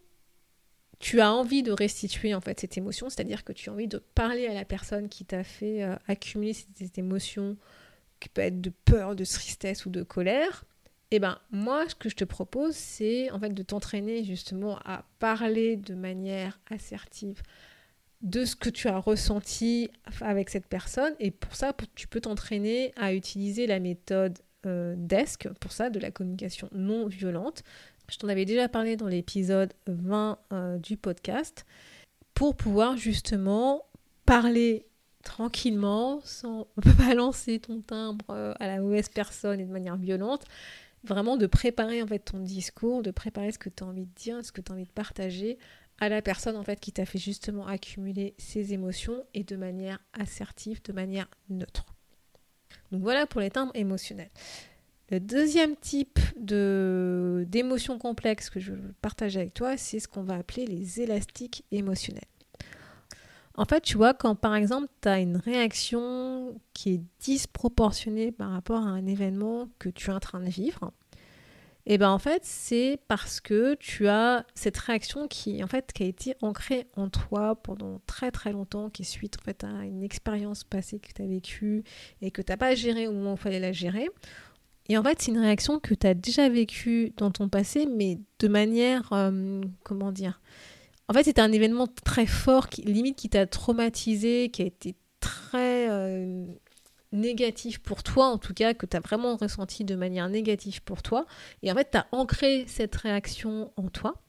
tu 1.01 1.21
as 1.21 1.33
envie 1.33 1.65
de 1.65 1.73
restituer 1.73 2.35
en 2.35 2.41
fait 2.41 2.61
cette 2.61 2.79
émotion, 2.79 3.11
c'est-à-dire 3.11 3.43
que 3.43 3.53
tu 3.53 3.69
as 3.69 3.73
envie 3.73 3.89
de 3.89 3.99
parler 3.99 4.47
à 4.47 4.55
la 4.55 4.65
personne 4.65 5.09
qui 5.09 5.25
t'a 5.25 5.43
fait 5.43 5.83
euh, 5.83 5.97
accumuler 6.07 6.53
cette 6.53 6.99
émotion, 6.99 7.57
qui 8.21 8.29
peut 8.29 8.43
être 8.43 8.61
de 8.61 8.71
peur, 8.71 9.17
de 9.17 9.25
tristesse 9.25 9.87
ou 9.87 9.91
de 9.91 10.05
colère, 10.05 10.65
eh 11.11 11.19
ben 11.19 11.39
moi 11.51 11.89
ce 11.89 11.95
que 11.95 12.09
je 12.09 12.17
te 12.17 12.25
propose 12.25 12.75
c'est 12.75 13.31
en 13.31 13.41
fait 13.41 13.53
de 13.53 13.63
t'entraîner 13.63 14.25
justement 14.25 14.79
à 14.85 15.05
parler 15.19 15.77
de 15.77 15.95
manière 15.95 16.61
assertive 16.71 17.43
de 18.23 18.45
ce 18.45 18.55
que 18.55 18.69
tu 18.69 18.89
as 18.89 18.99
ressenti 18.99 19.91
avec 20.21 20.51
cette 20.51 20.67
personne 20.67 21.15
et 21.19 21.31
pour 21.31 21.55
ça 21.55 21.75
tu 21.95 22.07
peux 22.07 22.21
t'entraîner 22.21 22.93
à 22.97 23.15
utiliser 23.15 23.67
la 23.67 23.81
méthode 23.81 24.39
euh, 24.67 24.95
DESC 24.99 25.49
pour 25.59 25.73
ça 25.73 25.89
de 25.89 25.99
la 25.99 26.11
communication 26.11 26.69
non 26.73 27.07
violente. 27.07 27.63
Je 28.11 28.19
t'en 28.19 28.29
avais 28.29 28.45
déjà 28.45 28.69
parlé 28.69 28.97
dans 28.97 29.07
l'épisode 29.07 29.73
20 29.87 30.39
euh, 30.53 30.79
du 30.79 30.97
podcast. 30.97 31.65
pour 32.35 32.57
pouvoir 32.57 32.97
justement 32.97 33.85
parler 34.27 34.87
tranquillement, 35.23 36.21
sans 36.25 36.67
balancer 36.99 37.59
ton 37.59 37.81
timbre 37.81 38.27
euh, 38.31 38.55
à 38.61 38.67
la 38.67 38.81
mauvaise 38.81 39.09
personne 39.09 39.61
et 39.61 39.65
de 39.65 39.73
manière 39.73 39.97
violente, 39.97 40.45
vraiment 41.05 41.37
de 41.37 41.47
préparer 41.47 42.03
en 42.03 42.07
ton 42.07 42.41
discours, 42.41 43.03
de 43.03 43.11
préparer 43.11 43.53
ce 43.53 43.59
que 43.59 43.69
tu 43.69 43.83
as 43.83 43.87
envie 43.87 44.07
de 44.07 44.15
dire, 44.15 44.45
ce 44.45 44.53
que 44.53 44.61
tu 44.61 44.71
as 44.71 44.75
envie 44.75 44.85
de 44.85 44.91
partager 44.91 45.59
à 45.99 46.09
la 46.09 46.23
personne 46.23 46.57
en 46.57 46.63
fait 46.63 46.81
qui 46.81 46.93
t'a 46.93 47.05
fait 47.05 47.19
justement 47.19 47.67
accumuler 47.67 48.35
ses 48.39 48.73
émotions 48.73 49.25
et 49.35 49.45
de 49.45 49.57
manière 49.57 49.99
assertive, 50.13 50.83
de 50.83 50.93
manière 50.93 51.29
neutre. 51.49 51.85
Donc 52.91 53.03
voilà 53.03 53.27
pour 53.27 53.41
les 53.41 53.51
timbres 53.51 53.73
émotionnels. 53.75 54.31
Le 55.11 55.21
deuxième 55.21 55.77
type 55.77 56.21
d'émotions 56.37 57.99
complexes 57.99 58.49
que 58.49 58.61
je 58.61 58.73
veux 58.73 58.95
partager 59.03 59.41
avec 59.41 59.55
toi, 59.55 59.77
c'est 59.77 59.99
ce 59.99 60.07
qu'on 60.07 60.23
va 60.23 60.37
appeler 60.37 60.67
les 60.67 61.01
élastiques 61.01 61.65
émotionnels. 61.73 62.23
En 63.57 63.65
fait, 63.65 63.81
tu 63.81 63.97
vois, 63.97 64.15
quand 64.15 64.35
par 64.35 64.55
exemple, 64.55 64.89
tu 65.03 65.09
as 65.09 65.21
une 65.21 65.37
réaction 65.37 66.59
qui 66.73 66.95
est 66.95 67.03
disproportionnée 67.19 68.33
par 68.33 68.51
rapport 68.51 68.83
à 68.83 68.91
un 68.91 69.07
événement 69.07 69.69
que 69.79 69.89
tu 69.89 70.11
es 70.11 70.13
en 70.13 70.21
train 70.21 70.41
de 70.41 70.49
vivre, 70.49 70.93
et 71.87 71.95
eh 71.95 71.99
ben 71.99 72.11
en 72.11 72.19
fait, 72.19 72.43
c'est 72.45 73.01
parce 73.09 73.41
que 73.41 73.75
tu 73.75 74.07
as 74.07 74.45
cette 74.55 74.77
réaction 74.77 75.27
qui 75.27 75.65
en 75.65 75.67
fait 75.67 75.93
qui 75.95 76.03
a 76.03 76.07
été 76.07 76.37
ancrée 76.43 76.87
en 76.95 77.09
toi 77.09 77.57
pendant 77.57 78.01
très 78.07 78.31
très 78.31 78.53
longtemps, 78.53 78.91
qui 78.91 79.03
est 79.03 79.07
suite 79.07 79.39
en 79.41 79.43
fait 79.43 79.65
à 79.65 79.87
une 79.87 80.03
expérience 80.03 80.63
passée 80.63 81.01
que 81.01 81.09
tu 81.13 81.23
as 81.23 81.27
vécue 81.27 81.83
et 82.21 82.31
que 82.31 82.43
tu 82.43 82.53
n'as 82.53 82.59
pas 82.59 82.75
gérée 82.75 83.09
au 83.09 83.13
moment 83.13 83.33
où 83.33 83.37
il 83.37 83.41
fallait 83.41 83.61
la 83.61 83.73
gérer. 83.73 84.09
Et 84.89 84.99
en 84.99 85.03
fait, 85.03 85.23
c'est 85.23 85.31
une 85.31 85.39
réaction 85.39 85.81
que 85.81 85.95
tu 85.95 86.07
as 86.07 86.15
déjà 86.15 86.49
vécue 86.49 87.13
dans 87.17 87.31
ton 87.31 87.49
passé, 87.49 87.87
mais 87.87 88.19
de 88.41 88.49
manière, 88.49 89.13
euh, 89.13 89.61
comment 89.83 90.13
dire, 90.13 90.41
en 91.11 91.13
fait, 91.13 91.25
c'était 91.25 91.41
un 91.41 91.51
événement 91.51 91.89
très 92.05 92.25
fort, 92.25 92.69
qui, 92.69 92.83
limite 92.83 93.19
qui 93.19 93.29
t'a 93.29 93.45
traumatisé, 93.45 94.49
qui 94.49 94.63
a 94.63 94.65
été 94.65 94.95
très 95.19 95.91
euh, 95.91 96.47
négatif 97.11 97.81
pour 97.81 98.05
toi, 98.05 98.27
en 98.27 98.39
tout 98.39 98.55
cas, 98.55 98.75
que 98.75 98.87
tu 98.87 98.97
as 98.97 99.01
vraiment 99.01 99.35
ressenti 99.35 99.85
de 99.85 99.97
manière 99.97 100.29
négative 100.29 100.85
pour 100.85 101.03
toi. 101.03 101.27
Et 101.65 101.73
en 101.73 101.75
fait, 101.75 101.91
tu 101.91 101.99
as 101.99 102.07
ancré 102.13 102.65
cette 102.69 102.95
réaction 102.95 103.73
en 103.77 103.89
toi. 103.89 104.23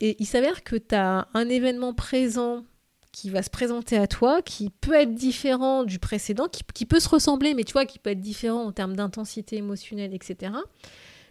Et 0.00 0.16
il 0.18 0.26
s'avère 0.26 0.64
que 0.64 0.74
tu 0.74 0.96
as 0.96 1.28
un 1.32 1.48
événement 1.48 1.94
présent 1.94 2.64
qui 3.12 3.30
va 3.30 3.44
se 3.44 3.50
présenter 3.50 3.96
à 3.96 4.08
toi, 4.08 4.42
qui 4.42 4.70
peut 4.70 4.94
être 4.94 5.14
différent 5.14 5.84
du 5.84 6.00
précédent, 6.00 6.48
qui, 6.48 6.64
qui 6.74 6.86
peut 6.86 6.98
se 6.98 7.08
ressembler, 7.08 7.54
mais 7.54 7.62
tu 7.62 7.72
vois, 7.72 7.86
qui 7.86 8.00
peut 8.00 8.10
être 8.10 8.20
différent 8.20 8.64
en 8.64 8.72
termes 8.72 8.96
d'intensité 8.96 9.58
émotionnelle, 9.58 10.12
etc. 10.12 10.52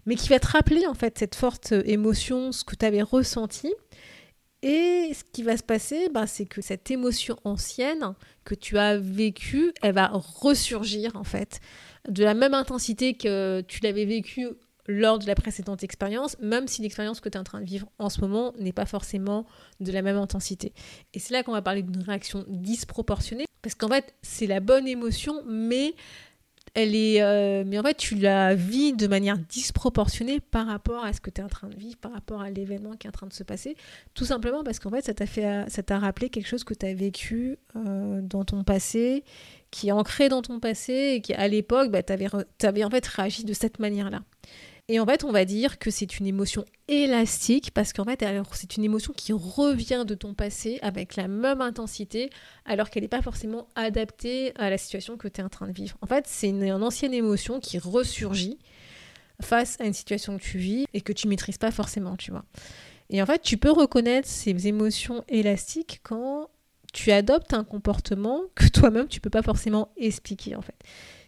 Mais 0.06 0.16
qui 0.16 0.30
va 0.30 0.40
te 0.40 0.48
rappeler 0.48 0.88
en 0.88 0.94
fait 0.94 1.20
cette 1.20 1.36
forte 1.36 1.74
émotion, 1.84 2.54
ce 2.54 2.64
que 2.64 2.78
tu 2.78 2.86
avais 2.86 3.02
ressenti, 3.02 3.74
et 4.68 5.14
ce 5.14 5.24
qui 5.32 5.44
va 5.44 5.58
se 5.58 5.64
passer, 5.64 6.10
bah, 6.10 6.26
c'est 6.26 6.48
que 6.48 6.60
cette 6.60 6.90
émotion 6.90 7.38
ancienne 7.44 8.16
que 8.46 8.56
tu 8.56 8.80
as 8.80 8.98
vécue, 8.98 9.72
elle 9.84 9.94
va 9.94 10.08
ressurgir 10.08 11.16
en 11.16 11.24
fait 11.24 11.60
de 12.10 12.24
la 12.24 12.34
même 12.34 12.56
intensité 12.56 13.14
que 13.14 13.62
tu 13.68 13.82
l'avais 13.82 14.06
vécue 14.06 14.48
lors 14.88 15.20
de 15.20 15.28
la 15.28 15.36
précédente 15.36 15.84
expérience, 15.84 16.36
même 16.40 16.68
si 16.68 16.82
l'expérience 16.82 17.20
que 17.20 17.30
tu 17.30 17.38
es 17.38 17.40
en 17.40 17.44
train 17.44 17.62
de 17.62 17.66
vivre 17.66 17.88
en 18.00 18.10
ce 18.10 18.22
moment 18.22 18.54
n'est 18.58 18.74
pas 18.74 18.88
forcément 18.88 19.46
de 19.82 19.92
la 19.92 20.02
même 20.02 20.18
intensité. 20.18 20.74
Et 21.14 21.20
c'est 21.20 21.34
là 21.34 21.44
qu'on 21.44 21.52
va 21.52 21.62
parler 21.62 21.84
d'une 21.84 22.02
réaction 22.02 22.44
disproportionnée, 22.48 23.46
parce 23.62 23.76
qu'en 23.76 23.90
fait, 23.90 24.16
c'est 24.24 24.48
la 24.48 24.62
bonne 24.62 24.88
émotion, 24.88 25.44
mais 25.48 25.94
elle 26.76 26.94
est, 26.94 27.22
euh, 27.22 27.64
mais 27.66 27.80
en 27.80 27.84
fait, 27.84 27.96
tu 27.96 28.16
la 28.16 28.54
vis 28.54 28.92
de 28.92 29.08
manière 29.08 29.38
disproportionnée 29.38 30.42
par 30.42 30.68
rapport 30.68 31.06
à 31.06 31.14
ce 31.14 31.22
que 31.22 31.30
tu 31.30 31.40
es 31.40 31.44
en 31.44 31.48
train 31.48 31.70
de 31.70 31.76
vivre, 31.76 31.96
par 31.96 32.12
rapport 32.12 32.42
à 32.42 32.50
l'événement 32.50 32.92
qui 32.98 33.08
est 33.08 33.10
en 33.10 33.14
train 33.14 33.28
de 33.28 33.34
se 33.34 33.44
passer. 33.44 33.78
Tout 34.14 34.26
simplement 34.26 34.62
parce 34.62 34.80
qu'en 34.80 34.90
fait, 34.90 35.06
ça 35.06 35.14
t'a 35.14 35.26
fait, 35.26 35.66
ça 35.70 35.98
rappelé 35.98 36.30
quelque 36.30 36.48
chose 36.48 36.66
que 36.66 36.74
tu 36.74 36.86
as 36.86 36.94
vécu 36.94 37.58
euh, 37.78 38.20
dans 38.22 38.44
ton 38.44 38.66
passé, 38.66 39.24
qui 39.72 39.88
est 39.88 39.94
ancré 39.94 40.28
dans 40.28 40.42
ton 40.42 40.60
passé 40.60 41.14
et 41.16 41.22
qui, 41.22 41.34
à 41.34 41.48
l'époque, 41.48 41.92
bah, 41.92 42.04
tu 42.04 42.12
avais, 42.12 42.84
en 42.84 42.90
fait 42.90 43.08
réagi 43.08 43.46
de 43.46 43.54
cette 43.54 43.80
manière-là. 43.80 44.22
Et 44.88 45.00
en 45.00 45.06
fait, 45.06 45.24
on 45.24 45.32
va 45.32 45.46
dire 45.46 45.80
que 45.80 45.90
c'est 45.90 46.20
une 46.20 46.28
émotion 46.28 46.64
élastique 46.88 47.72
parce 47.72 47.92
qu'en 47.92 48.04
fait, 48.04 48.24
c'est 48.54 48.78
une 48.78 48.84
émotion 48.84 49.14
qui 49.14 49.34
revient 49.34 50.04
de 50.06 50.14
ton 50.14 50.36
passé 50.36 50.78
avec 50.84 51.16
la 51.16 51.28
même 51.28 51.62
intensité 51.62 52.30
alors 52.66 52.92
qu'elle 52.92 53.02
n'est 53.02 53.10
pas 53.10 53.24
forcément 53.24 53.68
adaptée 53.76 54.54
à 54.58 54.70
la 54.70 54.78
situation 54.78 55.18
que 55.18 55.28
tu 55.28 55.42
es 55.42 55.44
en 55.44 55.50
train 55.50 55.68
de 55.68 55.72
vivre. 55.72 55.98
En 56.02 56.06
fait, 56.06 56.26
c'est 56.28 56.50
une, 56.50 56.72
ancienne 56.72 57.16
émotion 57.16 57.60
qui 57.60 57.80
ressurgit 57.80 58.60
face 59.42 59.82
à 59.82 59.86
une 59.86 59.94
situation 59.94 60.38
que 60.38 60.44
tu 60.44 60.60
vis 60.60 60.86
et 60.94 61.02
que 61.02 61.14
tu 61.14 61.28
maîtrises 61.28 61.58
pas 61.58 61.72
forcément, 61.72 62.16
tu 62.16 62.30
vois. 62.30 62.46
Et 63.10 63.22
en 63.24 63.26
fait, 63.26 63.42
tu 63.42 63.58
peux 63.58 63.72
reconnaître 63.72 64.28
ces 64.28 64.68
émotions 64.68 65.24
élastiques 65.30 66.02
quand 66.04 66.50
tu 66.94 67.12
adoptes 67.12 67.54
un 67.54 67.64
comportement 67.64 68.44
que 68.56 68.68
toi-même 68.68 69.08
tu 69.08 69.20
peux 69.20 69.30
pas 69.30 69.42
forcément 69.42 69.92
expliquer 69.98 70.56
en 70.56 70.62
fait. 70.62 70.76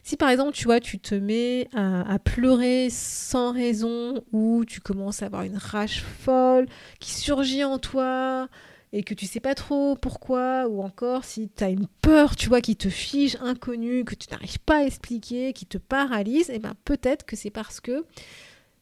Si 0.07 0.15
par 0.15 0.29
exemple, 0.29 0.53
tu 0.53 0.63
vois, 0.63 0.79
tu 0.79 0.99
te 0.99 1.15
mets 1.15 1.67
à, 1.73 2.17
pleurer 2.17 2.87
sans 2.89 3.51
raison 3.51 4.23
ou 4.31 4.63
tu 4.65 4.79
commences 4.79 5.21
à 5.21 5.25
avoir 5.25 5.43
une 5.43 5.57
rage 5.57 6.01
folle 6.01 6.65
qui 7.01 7.11
surgit 7.11 7.65
en 7.65 7.77
toi 7.77 8.47
et 8.93 9.03
que 9.03 9.13
tu 9.13 9.25
sais 9.25 9.41
pas 9.41 9.53
trop 9.53 9.97
pourquoi, 9.97 10.69
ou 10.69 10.81
encore 10.81 11.25
si 11.25 11.49
tu 11.53 11.61
as 11.61 11.67
une 11.67 11.87
peur, 12.01 12.37
tu 12.37 12.47
vois, 12.47 12.61
qui 12.61 12.77
te 12.77 12.87
fige 12.87 13.37
inconnue, 13.41 14.05
que 14.05 14.15
tu 14.15 14.29
n'arrives 14.31 14.59
pas 14.59 14.77
à 14.77 14.83
expliquer, 14.83 15.51
qui 15.51 15.65
te 15.65 15.77
paralyse, 15.77 16.49
et 16.49 16.55
eh 16.55 16.59
ben 16.59 16.75
peut-être 16.85 17.25
que 17.25 17.35
c'est 17.35 17.49
parce 17.49 17.81
que 17.81 18.05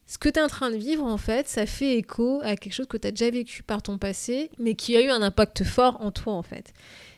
ce 0.06 0.20
que 0.20 0.30
tu 0.30 0.38
es 0.38 0.44
en 0.44 0.48
train 0.48 0.70
de 0.70 0.78
vivre, 0.78 1.04
en 1.04 1.18
fait, 1.18 1.48
ça 1.48 1.66
fait 1.66 1.98
écho 1.98 2.40
à 2.44 2.56
quelque 2.56 2.74
chose 2.74 2.88
que 2.88 2.98
tu 2.98 3.08
as 3.08 3.12
déjà 3.12 3.32
vécu 3.32 3.64
par 3.64 3.82
ton 3.82 3.98
passé, 3.98 4.52
mais 4.60 4.76
qui 4.76 4.96
a 4.96 5.02
eu 5.02 5.10
un 5.10 5.24
impact 5.24 5.64
fort 5.64 5.98
en 6.02 6.12
toi, 6.12 6.34
en 6.34 6.44
fait. 6.44 6.72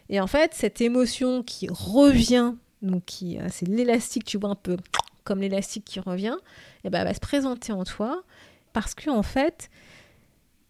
Et 0.08 0.22
en 0.22 0.28
fait, 0.28 0.54
cette 0.54 0.80
émotion 0.80 1.44
qui 1.44 1.68
revient 1.70 2.54
donc 2.82 3.06
qui, 3.06 3.40
euh, 3.40 3.48
c'est 3.50 3.68
l'élastique, 3.68 4.26
tu 4.26 4.38
vois, 4.38 4.50
un 4.50 4.56
peu 4.56 4.78
comme 5.24 5.42
l'élastique 5.42 5.86
qui 5.86 6.00
revient, 6.00 6.38
et 6.84 6.88
eh 6.88 6.90
ben, 6.90 7.00
elle 7.00 7.08
va 7.08 7.14
se 7.14 7.20
présenter 7.20 7.74
en 7.74 7.84
toi 7.84 8.24
parce 8.74 8.94
que 8.94 9.10
en 9.10 9.24
fait, 9.24 9.70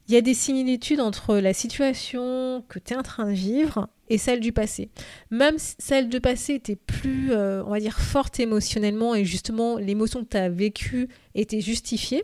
il 0.07 0.13
y 0.13 0.17
a 0.17 0.21
des 0.21 0.33
similitudes 0.33 1.01
entre 1.01 1.37
la 1.37 1.53
situation 1.53 2.63
que 2.69 2.79
tu 2.79 2.93
es 2.93 2.97
en 2.97 3.03
train 3.03 3.25
de 3.25 3.33
vivre 3.33 3.89
et 4.09 4.17
celle 4.17 4.39
du 4.39 4.53
passé. 4.53 4.89
Même 5.31 5.55
celle 5.57 6.07
du 6.07 6.21
passé 6.21 6.53
était 6.53 6.77
plus, 6.77 7.31
euh, 7.31 7.61
on 7.65 7.71
va 7.71 7.79
dire, 7.79 7.99
forte 7.99 8.39
émotionnellement 8.39 9.15
et 9.15 9.25
justement 9.25 9.77
l'émotion 9.77 10.23
que 10.23 10.29
tu 10.29 10.37
as 10.37 10.49
vécue 10.49 11.09
était 11.35 11.61
justifiée 11.61 12.23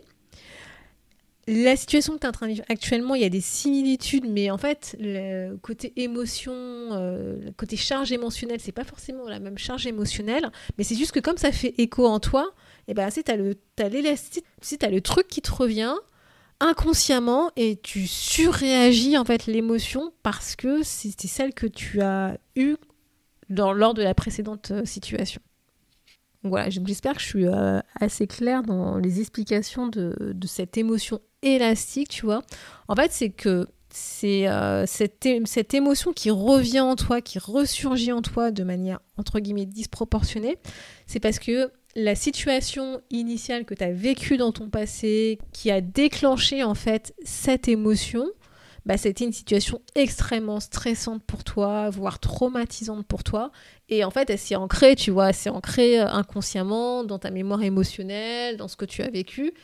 la 1.46 1.76
situation 1.76 2.14
que 2.14 2.20
tu 2.20 2.24
es 2.24 2.28
en 2.28 2.32
train 2.32 2.46
de 2.46 2.52
vivre 2.52 2.64
actuellement, 2.68 3.14
il 3.14 3.22
y 3.22 3.24
a 3.24 3.30
des 3.30 3.40
similitudes, 3.40 4.24
mais 4.28 4.50
en 4.50 4.58
fait, 4.58 4.96
le 4.98 5.56
côté 5.56 5.92
émotion, 5.96 6.52
euh, 6.54 7.36
le 7.44 7.52
côté 7.52 7.76
charge 7.76 8.12
émotionnelle, 8.12 8.60
c'est 8.60 8.72
pas 8.72 8.84
forcément 8.84 9.28
la 9.28 9.40
même 9.40 9.58
charge 9.58 9.86
émotionnelle, 9.86 10.50
mais 10.78 10.84
c'est 10.84 10.94
juste 10.96 11.12
que 11.12 11.20
comme 11.20 11.36
ça 11.36 11.52
fait 11.52 11.74
écho 11.78 12.06
en 12.06 12.20
toi, 12.20 12.50
et 12.86 12.92
eh 12.92 12.94
ben, 12.94 13.08
tu 13.10 13.30
as 13.30 13.36
le, 13.36 13.56
l'élastique, 13.78 14.44
tu 14.62 14.76
as 14.84 14.90
le 14.90 15.00
truc 15.00 15.28
qui 15.28 15.40
te 15.40 15.52
revient 15.52 15.94
inconsciemment 16.60 17.50
et 17.56 17.76
tu 17.76 18.06
surréagis 18.06 19.18
en 19.18 19.24
fait 19.24 19.46
l'émotion 19.46 20.12
parce 20.22 20.56
que 20.56 20.82
c'était 20.82 21.28
celle 21.28 21.52
que 21.52 21.66
tu 21.66 22.00
as 22.00 22.38
eue 22.56 22.76
lors 23.48 23.94
de 23.94 24.02
la 24.02 24.14
précédente 24.14 24.70
euh, 24.70 24.84
situation. 24.84 25.40
Voilà, 26.44 26.68
j'espère 26.68 27.14
que 27.14 27.20
je 27.20 27.26
suis 27.26 27.46
euh, 27.46 27.80
assez 27.98 28.26
claire 28.26 28.62
dans 28.62 28.98
les 28.98 29.20
explications 29.20 29.88
de, 29.88 30.34
cette 30.46 30.76
émotion 30.76 31.20
élastique, 31.44 32.08
tu 32.08 32.26
vois. 32.26 32.42
En 32.88 32.96
fait, 32.96 33.12
c'est 33.12 33.30
que 33.30 33.66
c'est 33.90 34.48
euh, 34.48 34.86
cette, 34.86 35.28
cette, 35.44 35.72
émotion 35.72 36.12
qui 36.12 36.30
revient 36.30 36.80
en 36.80 36.96
toi, 36.96 37.20
qui 37.20 37.38
ressurgit 37.38 38.10
en 38.10 38.22
toi 38.22 38.50
de 38.50 38.64
manière, 38.64 38.98
entre 39.18 39.38
guillemets, 39.38 39.66
disproportionnée. 39.66 40.58
C'est 41.06 41.20
parce 41.20 41.38
que 41.38 41.70
la 41.94 42.16
situation 42.16 43.00
initiale 43.10 43.64
que 43.64 43.74
tu 43.74 43.84
as 43.84 43.92
vécue 43.92 44.36
dans 44.36 44.50
ton 44.50 44.68
passé, 44.68 45.38
qui 45.52 45.70
a 45.70 45.80
déclenché 45.80 46.64
en 46.64 46.74
fait 46.74 47.14
cette 47.24 47.68
émotion, 47.68 48.26
bah, 48.86 48.98
c'était 48.98 49.24
une 49.24 49.32
situation 49.32 49.80
extrêmement 49.94 50.60
stressante 50.60 51.22
pour 51.22 51.42
toi, 51.42 51.88
voire 51.88 52.18
traumatisante 52.18 53.06
pour 53.06 53.24
toi. 53.24 53.50
Et 53.88 54.04
en 54.04 54.10
fait, 54.10 54.28
elle 54.28 54.38
s'est 54.38 54.56
ancrée, 54.56 54.94
tu 54.94 55.10
vois, 55.10 55.28
elle 55.28 55.34
s'est 55.34 55.50
ancrée 55.50 56.00
euh, 56.00 56.08
inconsciemment 56.08 57.04
dans 57.04 57.18
ta 57.18 57.30
mémoire 57.30 57.62
émotionnelle, 57.62 58.56
dans 58.56 58.68
ce 58.68 58.76
que 58.76 58.84
tu 58.84 59.02
as 59.02 59.08
vécu. 59.08 59.54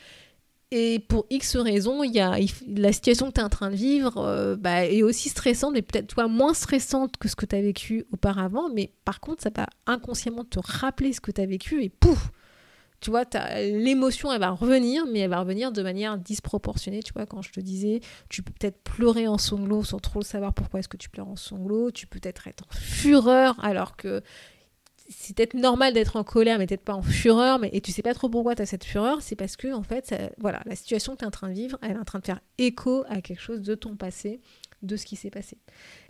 Et 0.73 0.99
pour 0.99 1.25
X 1.29 1.57
raisons, 1.57 2.01
la 2.01 2.93
situation 2.93 3.27
que 3.27 3.33
tu 3.33 3.41
es 3.41 3.43
en 3.43 3.49
train 3.49 3.69
de 3.69 3.75
vivre 3.75 4.17
euh, 4.17 4.55
bah, 4.55 4.85
est 4.85 5.03
aussi 5.03 5.27
stressante, 5.27 5.73
mais 5.73 5.81
peut-être 5.81 6.07
toi 6.07 6.29
moins 6.29 6.53
stressante 6.53 7.17
que 7.17 7.27
ce 7.27 7.35
que 7.35 7.45
tu 7.45 7.55
as 7.55 7.61
vécu 7.61 8.05
auparavant. 8.13 8.69
Mais 8.69 8.93
par 9.03 9.19
contre, 9.19 9.43
ça 9.43 9.49
va 9.53 9.67
inconsciemment 9.85 10.45
te 10.45 10.59
rappeler 10.63 11.11
ce 11.11 11.19
que 11.19 11.31
tu 11.31 11.41
as 11.41 11.45
vécu 11.45 11.83
et 11.83 11.89
pouf, 11.89 12.31
tu 13.01 13.09
vois, 13.09 13.23
l'émotion, 13.57 14.31
elle 14.31 14.39
va 14.39 14.51
revenir, 14.51 15.07
mais 15.07 15.19
elle 15.19 15.31
va 15.31 15.39
revenir 15.39 15.71
de 15.71 15.81
manière 15.81 16.19
disproportionnée. 16.19 17.01
Tu 17.01 17.13
vois, 17.13 17.25
quand 17.25 17.41
je 17.41 17.51
te 17.51 17.59
disais, 17.59 17.99
tu 18.29 18.43
peux 18.43 18.53
peut-être 18.53 18.79
pleurer 18.83 19.27
en 19.27 19.39
sanglots 19.39 19.83
sans 19.83 19.97
trop 19.97 20.19
le 20.19 20.25
savoir 20.25 20.53
pourquoi 20.53 20.79
est-ce 20.79 20.87
que 20.87 20.97
tu 20.97 21.09
pleures 21.09 21.27
en 21.27 21.35
sanglots. 21.35 21.89
Tu 21.89 22.05
peux 22.05 22.19
peut-être 22.19 22.47
être 22.47 22.63
en 22.69 22.75
fureur 22.75 23.57
alors 23.65 23.97
que 23.97 24.21
c'est 25.09 25.35
peut-être 25.35 25.53
normal 25.53 25.93
d'être 25.93 26.15
en 26.15 26.23
colère, 26.23 26.59
mais 26.59 26.67
peut-être 26.67 26.83
pas 26.83 26.93
en 26.93 27.01
fureur, 27.01 27.59
mais, 27.59 27.69
et 27.73 27.81
tu 27.81 27.91
sais 27.91 28.01
pas 28.01 28.13
trop 28.13 28.29
pourquoi 28.29 28.55
tu 28.55 28.61
as 28.61 28.65
cette 28.65 28.83
fureur, 28.83 29.21
c'est 29.21 29.35
parce 29.35 29.55
que, 29.55 29.73
en 29.73 29.83
fait, 29.83 30.15
voilà, 30.37 30.61
la 30.65 30.75
situation 30.75 31.13
que 31.13 31.19
tu 31.19 31.23
es 31.23 31.27
en 31.27 31.31
train 31.31 31.49
de 31.49 31.53
vivre, 31.53 31.77
elle 31.81 31.91
est 31.91 31.99
en 31.99 32.05
train 32.05 32.19
de 32.19 32.25
faire 32.25 32.41
écho 32.57 33.03
à 33.09 33.21
quelque 33.21 33.41
chose 33.41 33.61
de 33.61 33.75
ton 33.75 33.95
passé 33.95 34.39
de 34.81 34.95
ce 34.95 35.05
qui 35.05 35.15
s'est 35.15 35.29
passé. 35.29 35.57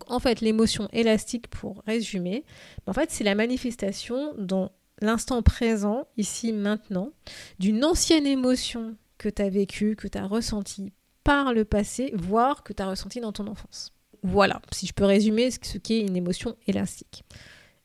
En 0.07 0.19
fait, 0.19 0.41
l'émotion 0.41 0.87
élastique, 0.93 1.47
pour 1.47 1.83
résumer, 1.85 2.45
en 2.85 2.93
fait, 2.93 3.11
c'est 3.11 3.23
la 3.23 3.35
manifestation 3.35 4.33
dans 4.37 4.71
l'instant 5.01 5.41
présent, 5.41 6.07
ici, 6.17 6.53
maintenant, 6.53 7.11
d'une 7.59 7.83
ancienne 7.83 8.27
émotion 8.27 8.95
que 9.17 9.29
tu 9.29 9.41
as 9.41 9.49
vécue, 9.49 9.95
que 9.95 10.07
tu 10.07 10.17
as 10.17 10.25
ressentie 10.25 10.93
par 11.23 11.53
le 11.53 11.65
passé, 11.65 12.11
voire 12.15 12.63
que 12.63 12.73
tu 12.73 12.81
as 12.81 12.87
ressentie 12.87 13.19
dans 13.19 13.31
ton 13.31 13.47
enfance. 13.47 13.93
Voilà, 14.23 14.61
si 14.71 14.85
je 14.85 14.93
peux 14.93 15.05
résumer 15.05 15.49
ce 15.51 15.77
qu'est 15.77 16.01
une 16.01 16.15
émotion 16.15 16.55
élastique. 16.67 17.23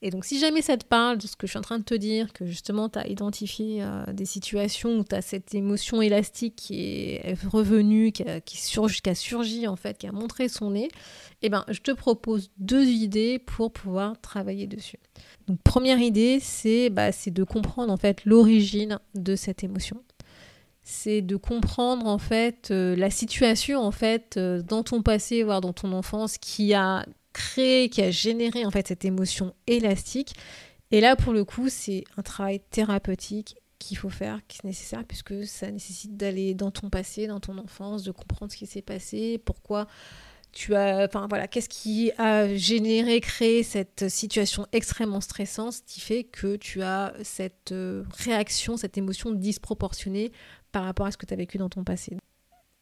Et 0.02 0.10
donc, 0.10 0.24
si 0.26 0.38
jamais 0.38 0.60
ça 0.60 0.76
te 0.76 0.84
parle 0.84 1.16
de 1.16 1.26
ce 1.26 1.36
que 1.36 1.46
je 1.46 1.52
suis 1.52 1.58
en 1.58 1.62
train 1.62 1.78
de 1.78 1.84
te 1.84 1.94
dire, 1.94 2.32
que 2.32 2.44
justement 2.44 2.88
tu 2.88 2.98
as 2.98 3.08
identifié 3.08 3.82
euh, 3.82 4.04
des 4.12 4.26
situations 4.26 4.98
où 4.98 5.04
tu 5.04 5.14
as 5.14 5.22
cette 5.22 5.54
émotion 5.54 6.02
élastique 6.02 6.54
qui 6.56 6.80
est 6.80 7.34
revenue, 7.46 8.12
qui 8.12 8.22
a, 8.22 8.40
surgi, 8.44 9.00
qui 9.00 9.66
a 9.66 9.72
en 9.72 9.76
fait, 9.76 9.96
qui 9.96 10.06
a 10.06 10.12
montré 10.12 10.48
son 10.48 10.72
nez, 10.72 10.88
eh 11.40 11.48
ben, 11.48 11.64
je 11.68 11.80
te 11.80 11.92
propose 11.92 12.50
deux 12.58 12.84
idées 12.84 13.38
pour 13.38 13.72
pouvoir 13.72 14.20
travailler 14.20 14.66
dessus. 14.66 14.98
Donc, 15.48 15.60
première 15.62 15.98
idée, 15.98 16.40
c'est 16.40 16.90
bah, 16.90 17.10
de 17.10 17.44
comprendre 17.44 17.92
en 17.92 17.96
fait 17.96 18.24
l'origine 18.24 18.98
de 19.14 19.34
cette 19.34 19.64
émotion 19.64 20.02
c'est 20.88 21.20
de 21.20 21.34
comprendre 21.34 22.06
en 22.06 22.18
fait 22.18 22.68
euh, 22.70 22.94
la 22.94 23.10
situation 23.10 23.80
en 23.80 23.90
fait 23.90 24.36
euh, 24.36 24.62
dans 24.62 24.84
ton 24.84 25.02
passé 25.02 25.42
voire 25.42 25.60
dans 25.60 25.72
ton 25.72 25.92
enfance 25.92 26.38
qui 26.38 26.74
a 26.74 27.04
créé 27.36 27.90
qui 27.90 28.00
a 28.00 28.10
généré 28.10 28.64
en 28.64 28.70
fait 28.70 28.88
cette 28.88 29.04
émotion 29.04 29.54
élastique 29.66 30.34
et 30.90 31.02
là 31.02 31.16
pour 31.16 31.34
le 31.34 31.44
coup 31.44 31.68
c'est 31.68 32.04
un 32.16 32.22
travail 32.22 32.60
thérapeutique 32.70 33.56
qu'il 33.78 33.98
faut 33.98 34.08
faire 34.08 34.40
qui 34.48 34.60
est 34.64 34.66
nécessaire 34.66 35.04
puisque 35.04 35.46
ça 35.46 35.70
nécessite 35.70 36.16
d'aller 36.16 36.54
dans 36.54 36.70
ton 36.70 36.88
passé 36.88 37.26
dans 37.26 37.40
ton 37.40 37.58
enfance 37.58 38.04
de 38.04 38.10
comprendre 38.10 38.50
ce 38.50 38.56
qui 38.56 38.66
s'est 38.66 38.80
passé 38.80 39.36
pourquoi 39.44 39.86
tu 40.52 40.74
as, 40.74 41.04
enfin 41.04 41.26
voilà, 41.28 41.48
qu'est-ce 41.48 41.68
qui 41.68 42.12
a 42.16 42.54
généré, 42.54 43.20
créé 43.20 43.62
cette 43.62 44.08
situation 44.08 44.66
extrêmement 44.72 45.20
stressante 45.20 45.82
qui 45.86 46.00
fait 46.00 46.24
que 46.24 46.56
tu 46.56 46.80
as 46.80 47.12
cette 47.22 47.72
euh, 47.72 48.04
réaction, 48.24 48.78
cette 48.78 48.96
émotion 48.96 49.32
disproportionnée 49.32 50.32
par 50.72 50.84
rapport 50.84 51.04
à 51.04 51.10
ce 51.10 51.18
que 51.18 51.26
tu 51.26 51.34
as 51.34 51.36
vécu 51.36 51.58
dans 51.58 51.68
ton 51.68 51.84
passé. 51.84 52.16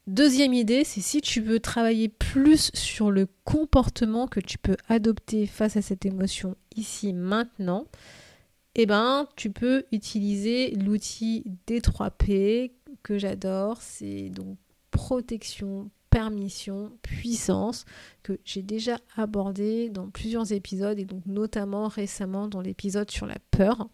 Deuxième 0.06 0.52
idée, 0.52 0.84
c'est 0.84 1.00
si 1.00 1.22
tu 1.22 1.40
veux 1.40 1.60
travailler 1.60 2.10
plus 2.10 2.70
sur 2.74 3.10
le 3.10 3.26
comportement 3.44 4.26
que 4.26 4.40
tu 4.40 4.58
peux 4.58 4.76
adopter 4.86 5.46
face 5.46 5.78
à 5.78 5.82
cette 5.82 6.04
émotion 6.04 6.56
ici 6.76 7.14
maintenant, 7.14 7.86
eh 8.74 8.84
ben, 8.84 9.26
tu 9.34 9.50
peux 9.50 9.84
utiliser 9.92 10.72
l'outil 10.72 11.44
D3P 11.66 12.72
que 13.02 13.16
j'adore, 13.16 13.80
c'est 13.80 14.28
donc 14.28 14.58
protection, 14.90 15.90
permission, 16.10 16.92
puissance 17.00 17.86
que 18.22 18.38
j'ai 18.44 18.62
déjà 18.62 18.98
abordé 19.16 19.88
dans 19.88 20.10
plusieurs 20.10 20.52
épisodes 20.52 20.98
et 20.98 21.06
donc 21.06 21.24
notamment 21.24 21.88
récemment 21.88 22.46
dans 22.46 22.60
l'épisode 22.60 23.10
sur 23.10 23.26
la 23.26 23.38
peur. 23.50 23.88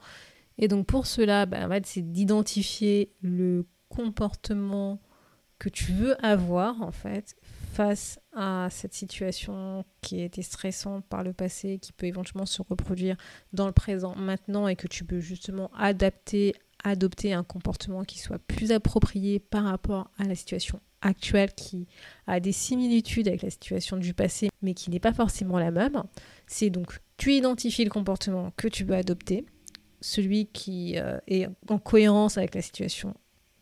Et 0.59 0.67
donc 0.67 0.87
pour 0.87 1.07
cela, 1.07 1.47
bah, 1.47 1.69
c'est 1.85 2.11
d'identifier 2.11 3.13
le 3.23 3.65
comportement 3.89 4.99
que 5.61 5.69
tu 5.69 5.93
veux 5.93 6.17
avoir 6.25 6.83
en 6.83 6.91
fait 6.91 7.37
face 7.73 8.19
à 8.35 8.69
cette 8.71 8.95
situation 8.95 9.85
qui 10.01 10.21
a 10.21 10.25
été 10.25 10.43
stressante 10.43 11.05
par 11.05 11.23
le 11.23 11.33
passé, 11.33 11.79
qui 11.79 11.93
peut 11.93 12.07
éventuellement 12.07 12.47
se 12.47 12.63
reproduire 12.63 13.17
dans 13.53 13.67
le 13.67 13.73
présent 13.73 14.17
maintenant 14.17 14.67
et 14.67 14.75
que 14.75 14.89
tu 14.89 15.05
peux 15.05 15.21
justement 15.21 15.71
adapter, 15.79 16.55
adopter 16.83 17.33
un 17.33 17.45
comportement 17.45 18.03
qui 18.03 18.19
soit 18.19 18.41
plus 18.41 18.73
approprié 18.73 19.39
par 19.39 19.65
rapport 19.65 20.11
à 20.19 20.25
la 20.25 20.35
situation 20.35 20.81
actuelle 21.03 21.53
qui 21.55 21.87
a 22.27 22.41
des 22.41 22.53
similitudes 22.53 23.29
avec 23.29 23.43
la 23.43 23.51
situation 23.51 23.97
du 23.97 24.15
passé 24.15 24.49
mais 24.63 24.75
qui 24.75 24.91
n'est 24.91 24.99
pas 24.99 25.13
forcément 25.13 25.59
la 25.59 25.71
même. 25.71 26.03
C'est 26.47 26.71
donc 26.71 26.99
tu 27.19 27.35
identifies 27.35 27.85
le 27.85 27.91
comportement 27.91 28.51
que 28.57 28.67
tu 28.67 28.85
veux 28.85 28.95
adopter, 28.95 29.45
celui 30.01 30.47
qui 30.47 30.99
euh, 30.99 31.19
est 31.27 31.49
en 31.69 31.79
cohérence 31.79 32.39
avec 32.39 32.55
la 32.55 32.63
situation 32.63 33.15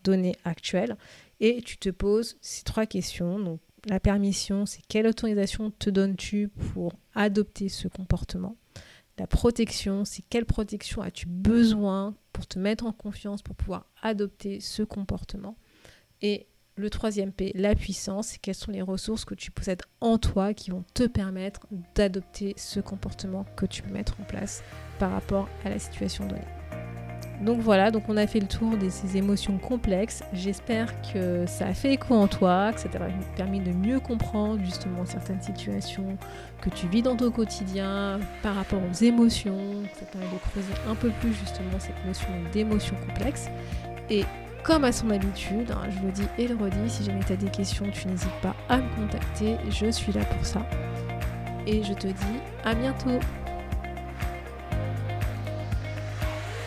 données 0.03 0.35
actuelles 0.45 0.95
et 1.39 1.61
tu 1.61 1.77
te 1.77 1.89
poses 1.89 2.37
ces 2.41 2.63
trois 2.63 2.85
questions. 2.85 3.39
Donc 3.39 3.59
la 3.87 3.99
permission, 3.99 4.65
c'est 4.65 4.81
quelle 4.87 5.07
autorisation 5.07 5.71
te 5.71 5.89
donnes-tu 5.89 6.49
pour 6.49 6.93
adopter 7.15 7.69
ce 7.69 7.87
comportement? 7.87 8.57
La 9.17 9.27
protection, 9.27 10.05
c'est 10.05 10.23
quelle 10.29 10.45
protection 10.45 11.01
as-tu 11.01 11.27
besoin 11.27 12.15
pour 12.31 12.47
te 12.47 12.57
mettre 12.57 12.85
en 12.85 12.93
confiance 12.93 13.41
pour 13.41 13.55
pouvoir 13.55 13.85
adopter 14.01 14.61
ce 14.61 14.81
comportement? 14.81 15.57
Et 16.21 16.47
le 16.75 16.89
troisième 16.89 17.33
P, 17.33 17.51
la 17.55 17.75
puissance, 17.75 18.27
c'est 18.27 18.37
quelles 18.39 18.55
sont 18.55 18.71
les 18.71 18.81
ressources 18.81 19.25
que 19.25 19.35
tu 19.35 19.51
possèdes 19.51 19.81
en 19.99 20.17
toi 20.17 20.53
qui 20.53 20.71
vont 20.71 20.85
te 20.93 21.05
permettre 21.07 21.67
d'adopter 21.95 22.53
ce 22.55 22.79
comportement 22.79 23.45
que 23.57 23.65
tu 23.65 23.81
peux 23.81 23.91
mettre 23.91 24.15
en 24.21 24.23
place 24.23 24.63
par 24.97 25.11
rapport 25.11 25.49
à 25.65 25.69
la 25.69 25.79
situation 25.79 26.25
donnée. 26.25 26.58
Donc 27.41 27.59
voilà, 27.59 27.89
donc 27.89 28.03
on 28.09 28.17
a 28.17 28.27
fait 28.27 28.41
le 28.41 28.47
tour 28.47 28.75
de 28.75 28.89
ces 28.89 29.15
émotions 29.15 29.57
complexes. 29.57 30.23
J'espère 30.33 30.93
que 31.13 31.45
ça 31.47 31.67
a 31.67 31.73
fait 31.73 31.93
écho 31.93 32.13
en 32.13 32.27
toi, 32.27 32.73
que 32.73 32.81
ça 32.81 32.89
t'a 32.89 32.99
permis 33.37 33.61
de 33.61 33.71
mieux 33.71 33.99
comprendre 33.99 34.59
justement 34.63 35.05
certaines 35.05 35.41
situations 35.41 36.17
que 36.61 36.69
tu 36.69 36.87
vis 36.87 37.01
dans 37.01 37.15
ton 37.15 37.31
quotidien 37.31 38.19
par 38.43 38.55
rapport 38.55 38.79
aux 38.79 39.03
émotions, 39.03 39.83
que 39.93 39.99
ça 39.99 40.05
permet 40.05 40.27
de 40.27 40.49
creuser 40.51 40.73
un 40.89 40.95
peu 40.95 41.09
plus 41.21 41.33
justement 41.33 41.79
cette 41.79 42.05
notion 42.05 42.29
d'émotions 42.51 42.97
complexes. 43.07 43.49
Et 44.09 44.25
comme 44.63 44.83
à 44.83 44.91
son 44.91 45.09
habitude, 45.09 45.71
hein, 45.71 45.87
je 45.89 46.05
le 46.05 46.11
dis 46.11 46.27
et 46.37 46.47
le 46.47 46.55
redis, 46.55 46.89
si 46.89 47.05
jamais 47.05 47.23
tu 47.25 47.31
as 47.31 47.37
des 47.37 47.49
questions, 47.49 47.85
tu 47.89 48.07
n'hésites 48.09 48.29
pas 48.41 48.55
à 48.67 48.77
me 48.77 48.95
contacter, 48.97 49.55
je 49.69 49.89
suis 49.89 50.11
là 50.11 50.25
pour 50.25 50.45
ça. 50.45 50.67
Et 51.65 51.83
je 51.83 51.93
te 51.93 52.07
dis 52.07 52.39
à 52.65 52.75
bientôt 52.75 53.19